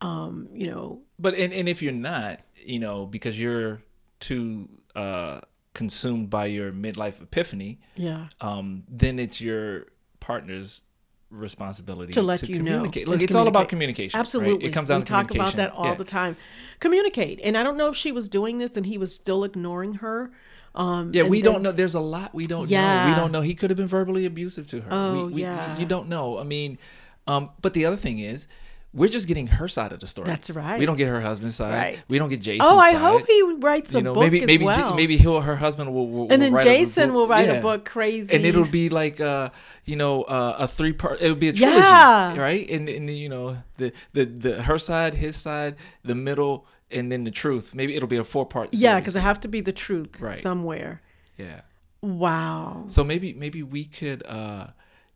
[0.00, 3.80] um, you know, But and, and if you're not, you know, because you're
[4.20, 5.40] too uh,
[5.74, 8.26] consumed by your midlife epiphany, yeah.
[8.40, 9.86] um, then it's your
[10.20, 10.82] partner's
[11.30, 13.06] responsibility To let you know communicate.
[13.06, 14.10] Look, it's all about communicate.
[14.12, 14.18] communication.
[14.18, 14.24] right?
[14.24, 14.66] Absolutely.
[14.66, 15.94] It comes down we to talk about that all Yeah.
[15.94, 16.36] the time.
[16.80, 17.40] Communicate.
[17.44, 20.30] And I don't know if she was doing this and he was still ignoring her.
[20.78, 21.72] Um, Yeah, we then- don't know.
[21.72, 23.06] There's a lot we don't know.
[23.08, 23.40] We don't know.
[23.40, 24.88] He could have been verbally abusive to her.
[24.90, 25.76] Oh, we, we, yeah.
[25.78, 26.38] You don't know.
[26.38, 26.78] I mean,
[27.26, 28.46] um, but the other thing is,
[28.94, 30.26] we're just getting her side of the story.
[30.26, 30.78] That's right.
[30.78, 31.74] We don't get her husband's side.
[31.74, 32.02] Right.
[32.08, 32.74] We don't get Jason's side.
[32.74, 33.00] Oh, I side.
[33.00, 34.94] hope he writes a you know, book maybe maybe well.
[34.94, 37.54] maybe he'll her husband will, will and will then Jason will write yeah.
[37.54, 38.34] a book crazy.
[38.34, 39.50] and it'll be like uh
[39.84, 42.38] you know uh, a three part It'll be a trilogy Yeah.
[42.38, 47.10] right and and you know the, the the her side his side the middle and
[47.12, 49.60] then the truth maybe it'll be a four part Yeah, because it have to be
[49.60, 50.42] the truth Right.
[50.42, 51.00] somewhere.
[51.36, 51.60] yeah
[52.02, 52.84] Wow.
[52.86, 54.68] so maybe maybe we could uh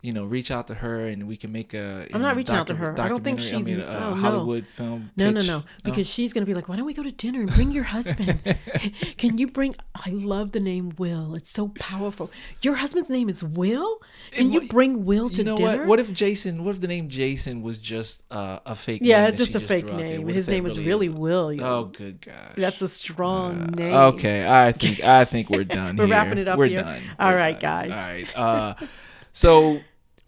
[0.03, 2.57] you know reach out to her and we can make a I'm not know, reaching
[2.57, 3.01] out to her.
[3.01, 4.15] I don't think she's- I mean, a oh, no.
[4.17, 5.63] Hollywood film No, no, no.
[5.85, 7.85] Because she's going to be like, why don't we go to dinner and bring your
[7.85, 8.39] husband?
[9.17, 11.37] Can you bring, I love the name Will.
[11.37, 12.31] It's so powerful.
[12.63, 14.01] Your husband's name is Will?
[14.33, 15.79] Can And you bring Will to you know dinner?
[15.79, 15.87] what?
[15.87, 16.65] What if Jason?
[16.65, 19.03] What if the name Jason was just uh, a fake?
[19.03, 19.11] Name?
[19.11, 20.19] Yeah, it's just a fake out there?
[20.19, 20.27] name.
[20.27, 21.65] His name was really William.
[21.65, 22.55] Oh, good gosh.
[22.57, 23.95] That's a strong name.
[23.95, 25.97] Okay, I think I think we're done.
[25.97, 26.15] We're here.
[26.17, 26.83] wrapping it up We're here?
[26.83, 27.03] done.
[27.21, 27.89] All We're right, done.
[27.91, 28.35] guys.
[28.35, 28.81] All right.
[28.83, 28.87] Uh,
[29.33, 29.81] so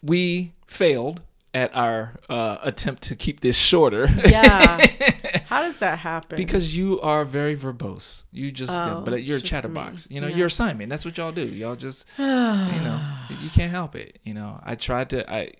[0.05, 1.21] we failed
[1.53, 4.07] at our uh, attempt to keep this shorter.
[4.25, 4.85] Yeah.
[5.45, 6.35] How does that happen?
[6.37, 8.23] because you are very verbose.
[8.31, 10.09] You just, Oh, but you're a chatterbox.
[10.09, 10.15] me.
[10.15, 10.35] You know, Yeah.
[10.37, 10.89] you're Simon.
[10.89, 11.45] That's what y'all do.
[11.47, 12.99] Y'all just, you know,
[13.41, 14.19] you can't help it.
[14.25, 15.51] You know, I tried to, I, I,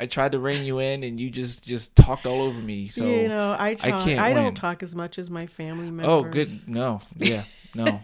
[0.00, 2.88] I tried to rein you in, and you just, just talked all over me.
[2.88, 4.54] So, you know, I talk, I, can't I don't win.
[4.54, 6.06] talk as much as my family members.
[6.08, 6.66] oh, good.
[6.68, 7.44] No, yeah,
[7.74, 8.00] no.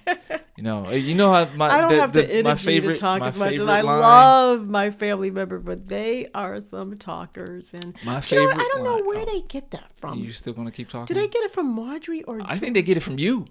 [0.57, 2.95] you know, you know how my, I don't the, have the, the energy my favorite,
[2.95, 6.27] to talk my as much, favorite and I line, love my family member, but they
[6.35, 7.75] are some talkers.
[7.75, 8.53] And My But you know?
[8.53, 9.25] I don't know where oh.
[9.25, 10.19] they get that from.
[10.19, 11.15] You still gonna keep talking?
[11.15, 12.41] Did I get it from Marjorie or?
[12.43, 13.47] I think they get it from you.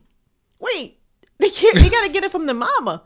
[0.59, 0.99] Wait,
[1.37, 3.03] they get, they got to get it from the mama.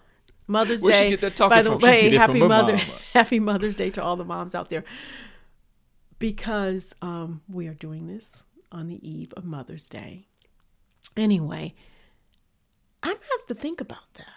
[0.48, 1.10] Mother's Where'd she Day.
[1.12, 1.80] get that talking By the from?
[1.80, 3.00] Way, get it from happy mother, mama.
[3.14, 4.84] happy Mother's Day to all the moms out there.
[6.20, 8.32] Because um, we are doing this
[8.72, 10.28] on the eve of Mother's Day.
[11.18, 11.74] Anyway,
[13.04, 14.28] I'm gonna have to think about that.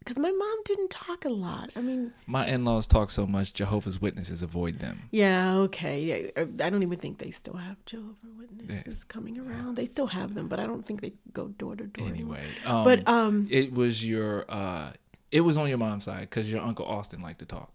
[0.00, 1.70] because my mom didn't talk a lot.
[1.76, 3.52] I mean, My in-laws talk so much.
[3.54, 4.96] Jehovah's Witnesses avoid them.
[5.10, 5.96] yeah, okay.
[6.08, 9.76] Yeah, I don't even think they still have Jehovah's Witnesses coming around.
[9.76, 12.08] They still have them, but I don't think they go door to door.
[12.08, 14.92] Anyway, um, But um, it was your uh,
[15.30, 17.70] it was on your mom's side because your uncle Austin liked to talk.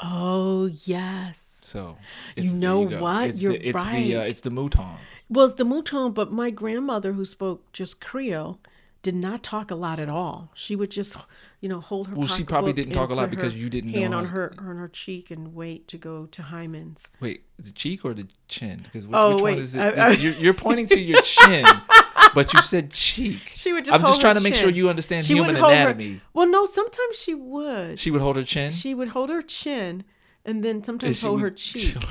[0.00, 1.58] oh yes.
[1.62, 1.96] So
[2.36, 3.00] You know go.
[3.02, 3.28] what?
[3.28, 4.30] It's You're the, it's the uh, right.
[4.30, 4.96] it's the mouton.
[5.28, 8.58] Well, it's the mouton, but my grandmother, who spoke just Creole,
[9.02, 10.50] did not talk a lot at all.
[10.54, 11.16] She would just,
[11.60, 12.14] you know, hold her.
[12.16, 14.76] Well, she probably didn't talk a lot because you didn't know hand on her on
[14.76, 17.08] her cheek and wait to go to Hyman's.
[17.20, 18.82] Wait, the cheek or the chin?
[18.84, 19.80] Because which, Oh, which wait, one is it?
[19.80, 21.64] I- I- you're, you're pointing to your chin,
[22.34, 23.52] but you said cheek.
[23.54, 23.98] She would just.
[23.98, 26.20] I'm just trying to make sure you understand She human wouldn't her- anatomy.
[26.34, 27.98] Well, no, sometimes she would.
[27.98, 28.70] She would hold her chin.
[28.70, 30.04] She would hold her chin,
[30.44, 31.96] and then sometimes she hold would- her cheek.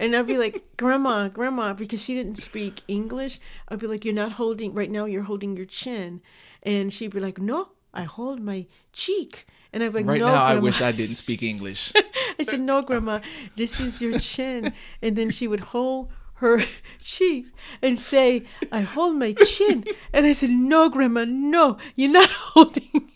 [0.00, 3.38] And I'd be like, Grandma, Grandma, because she didn't speak English.
[3.68, 6.22] I'd be like, You're not holding, right now you're holding your chin.
[6.62, 9.46] And she'd be like, No, I hold my cheek.
[9.74, 11.92] And I'd be like, right No, now, I wish I didn't speak English.
[12.38, 13.20] I said, No, Grandma,
[13.56, 14.72] this is your chin.
[15.02, 16.62] And then she would hold her
[16.98, 19.84] cheeks and say, I hold my chin.
[20.14, 23.10] And I said, No, Grandma, no, you're not holding.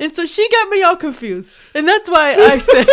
[0.00, 1.54] and so she got me all confused.
[1.76, 2.88] And that's why I said,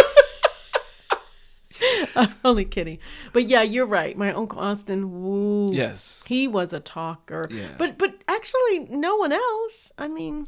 [2.16, 3.00] I'm only kidding.
[3.34, 4.18] But yeah, you're right.
[4.18, 5.72] My Uncle Austin, woo.
[5.74, 6.24] yes.
[6.28, 7.48] He was a talker.
[7.52, 7.70] Yeah.
[7.78, 9.92] But but actually no one else.
[9.98, 10.48] I mean,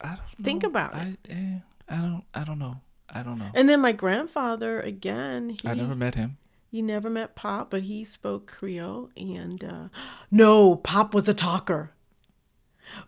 [0.00, 0.68] I don't Think know.
[0.68, 1.18] about it.
[1.28, 2.24] I, eh, I don't.
[2.34, 2.80] I don't know.
[3.08, 3.50] I don't know.
[3.54, 6.38] and then my grandfather again, he I never met him.
[6.72, 9.10] You never met Pop, but he spoke Creole.
[9.16, 9.88] And uh,
[10.30, 11.92] no, Pop was a talker.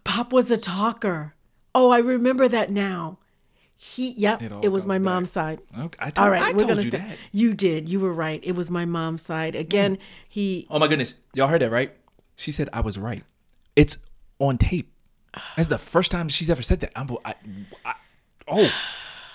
[0.04, 1.34] Pop was a talker.
[1.74, 3.18] Oh, I remember that now.
[3.80, 5.04] He, yep, It it, was my back.
[5.04, 5.60] mom's side.
[5.78, 5.96] Okay.
[6.00, 6.98] I told, All right, I we're gonna you stay.
[6.98, 7.16] that.
[7.30, 7.88] You did.
[7.88, 8.40] You were right.
[8.42, 9.54] It was my mom's side.
[9.54, 10.00] Again, mm.
[10.28, 10.66] he.
[10.68, 11.94] Oh my goodness, y'all heard that right?
[12.34, 13.22] She said I was right.
[13.76, 13.96] It's
[14.40, 14.92] on tape.
[15.54, 16.90] That's the first time she's ever said that.
[16.96, 17.36] I'm, I,
[17.84, 17.94] I,
[18.48, 18.72] oh,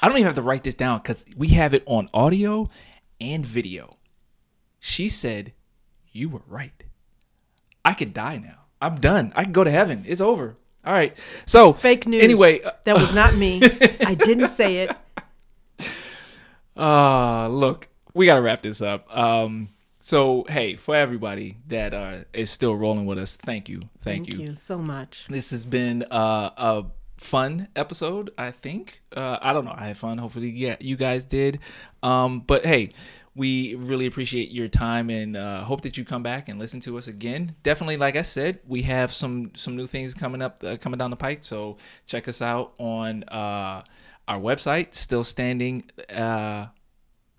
[0.01, 2.69] I don't even have to write this down because we have it on audio
[3.21, 3.91] and video.
[4.81, 5.53] She said,
[6.11, 6.83] "You were right.
[7.85, 8.65] I could die now.
[8.81, 9.31] I'm done.
[9.37, 10.03] I can go to heaven.
[10.05, 10.57] It's over.
[10.85, 11.15] All right.
[11.45, 12.23] So Fake news.
[12.23, 13.61] Anyway, uh, that was not me.
[14.05, 14.91] I didn't say it.
[16.75, 19.15] Uh look, we gotta wrap this up.
[19.15, 19.69] Um,
[19.99, 24.41] so hey, for everybody that uh, is still rolling with us, thank you, thank, Thank
[24.41, 25.27] you so much.
[25.29, 26.85] This has been uh, a
[27.17, 28.31] fun episode.
[28.37, 29.01] I think.
[29.15, 29.75] Uh, I don't know.
[29.75, 30.17] I had fun.
[30.17, 31.59] Hopefully, yeah, you guys did.
[32.01, 32.91] Um, but hey.
[33.35, 36.97] We really appreciate your time and uh, hope that you come back and listen to
[36.97, 37.55] us again.
[37.63, 41.09] Definitely, like I said, we have some some new things coming up, uh, coming down
[41.09, 41.43] the pike.
[41.43, 43.81] So check us out on uh,
[44.27, 45.89] our website, still standing.
[46.13, 46.67] Uh,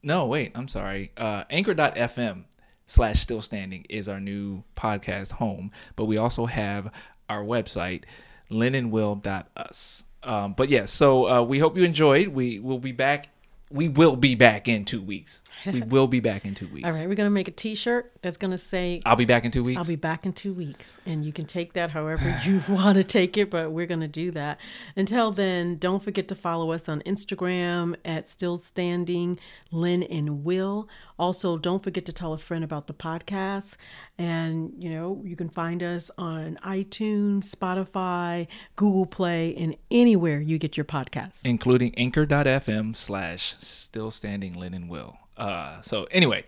[0.03, 1.13] no, wait, I'm sorry.
[1.17, 2.45] Uh, anchor.fm
[2.87, 6.93] slash still standing is our new podcast home, but we also have
[7.29, 8.05] our website,
[8.51, 10.05] lynnandwill.us.
[10.23, 12.29] Um, but yeah, so uh, we hope you enjoyed.
[12.29, 13.29] We will be back.
[13.71, 15.41] We will be back in two weeks.
[15.67, 16.87] We will be back in two weeks.
[16.87, 19.65] All right, we're gonna make a T-shirt that's gonna say I'll be back in two
[19.65, 19.79] weeks.
[19.79, 23.05] I'll be back in two weeks, and you can take that however you want to
[23.05, 24.59] take it, but we're going to do that.
[24.97, 29.39] Until then, don't forget to follow us on Instagram at Still Standing
[29.71, 30.89] Lynn and Will.
[31.19, 33.77] Also, don't forget to tell a friend about the podcast.
[34.17, 38.47] And, you know, you can find us on iTunes, Spotify,
[38.77, 41.41] Google Play, and anywhere you get your podcasts.
[41.45, 45.17] including anchor.fm slash still standing Lynn and Will.
[45.37, 46.45] Uh, so anyway,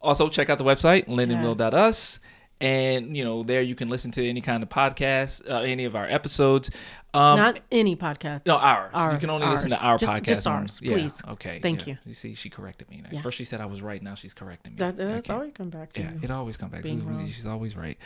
[0.00, 2.18] also check out the website, lynnandwill.us.
[2.62, 5.96] And, you know, there you can listen to any kind of podcast, uh, any of
[5.96, 6.70] our episodes.
[7.12, 8.46] Um, Not any podcast.
[8.46, 9.12] no, ours.
[9.12, 10.22] you can only listen to our Just- podcast.
[10.24, 11.20] just ours, yeah, please.
[11.28, 11.58] Okay.
[11.60, 11.94] Thank yeah.
[11.94, 11.98] you.
[12.06, 13.02] You see, she corrected me.
[13.10, 13.20] Yeah.
[13.20, 14.00] First she said I was right.
[14.02, 14.78] Now she's correcting me.
[14.78, 15.34] That, that's Okay.
[15.34, 16.20] always come back to Yeah, you.
[16.22, 16.84] it always come back.
[16.84, 17.26] Being This wrong.
[17.26, 17.98] She's always right.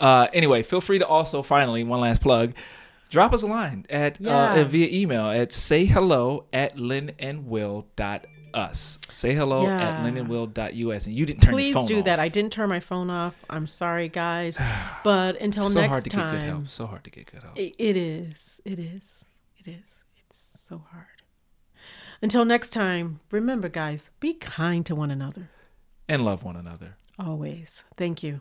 [0.00, 2.52] Uh, anyway, feel free to also finally one last plug.
[3.10, 6.78] Drop us a line at uh, via email at say hello at
[8.52, 8.98] lynnandwill.us.
[9.10, 10.04] Say hello at Yeah.
[10.04, 11.06] lynnandwill.us.
[11.06, 12.04] And you didn't turn your Please do off.
[12.04, 12.18] that.
[12.18, 13.36] I didn't turn my phone off.
[13.50, 14.58] I'm sorry, guys.
[15.04, 16.68] But until so next hard to get good time, help.
[16.68, 17.58] So hard to get good help.
[17.58, 18.60] It is.
[18.64, 19.24] It is.
[19.58, 20.04] It is.
[20.24, 20.36] It's
[20.66, 21.06] so hard.
[22.20, 25.48] Until next time, remember, guys, be kind to one another.
[26.08, 26.96] and love one another.
[27.18, 27.82] Always.
[27.96, 28.40] Thank you.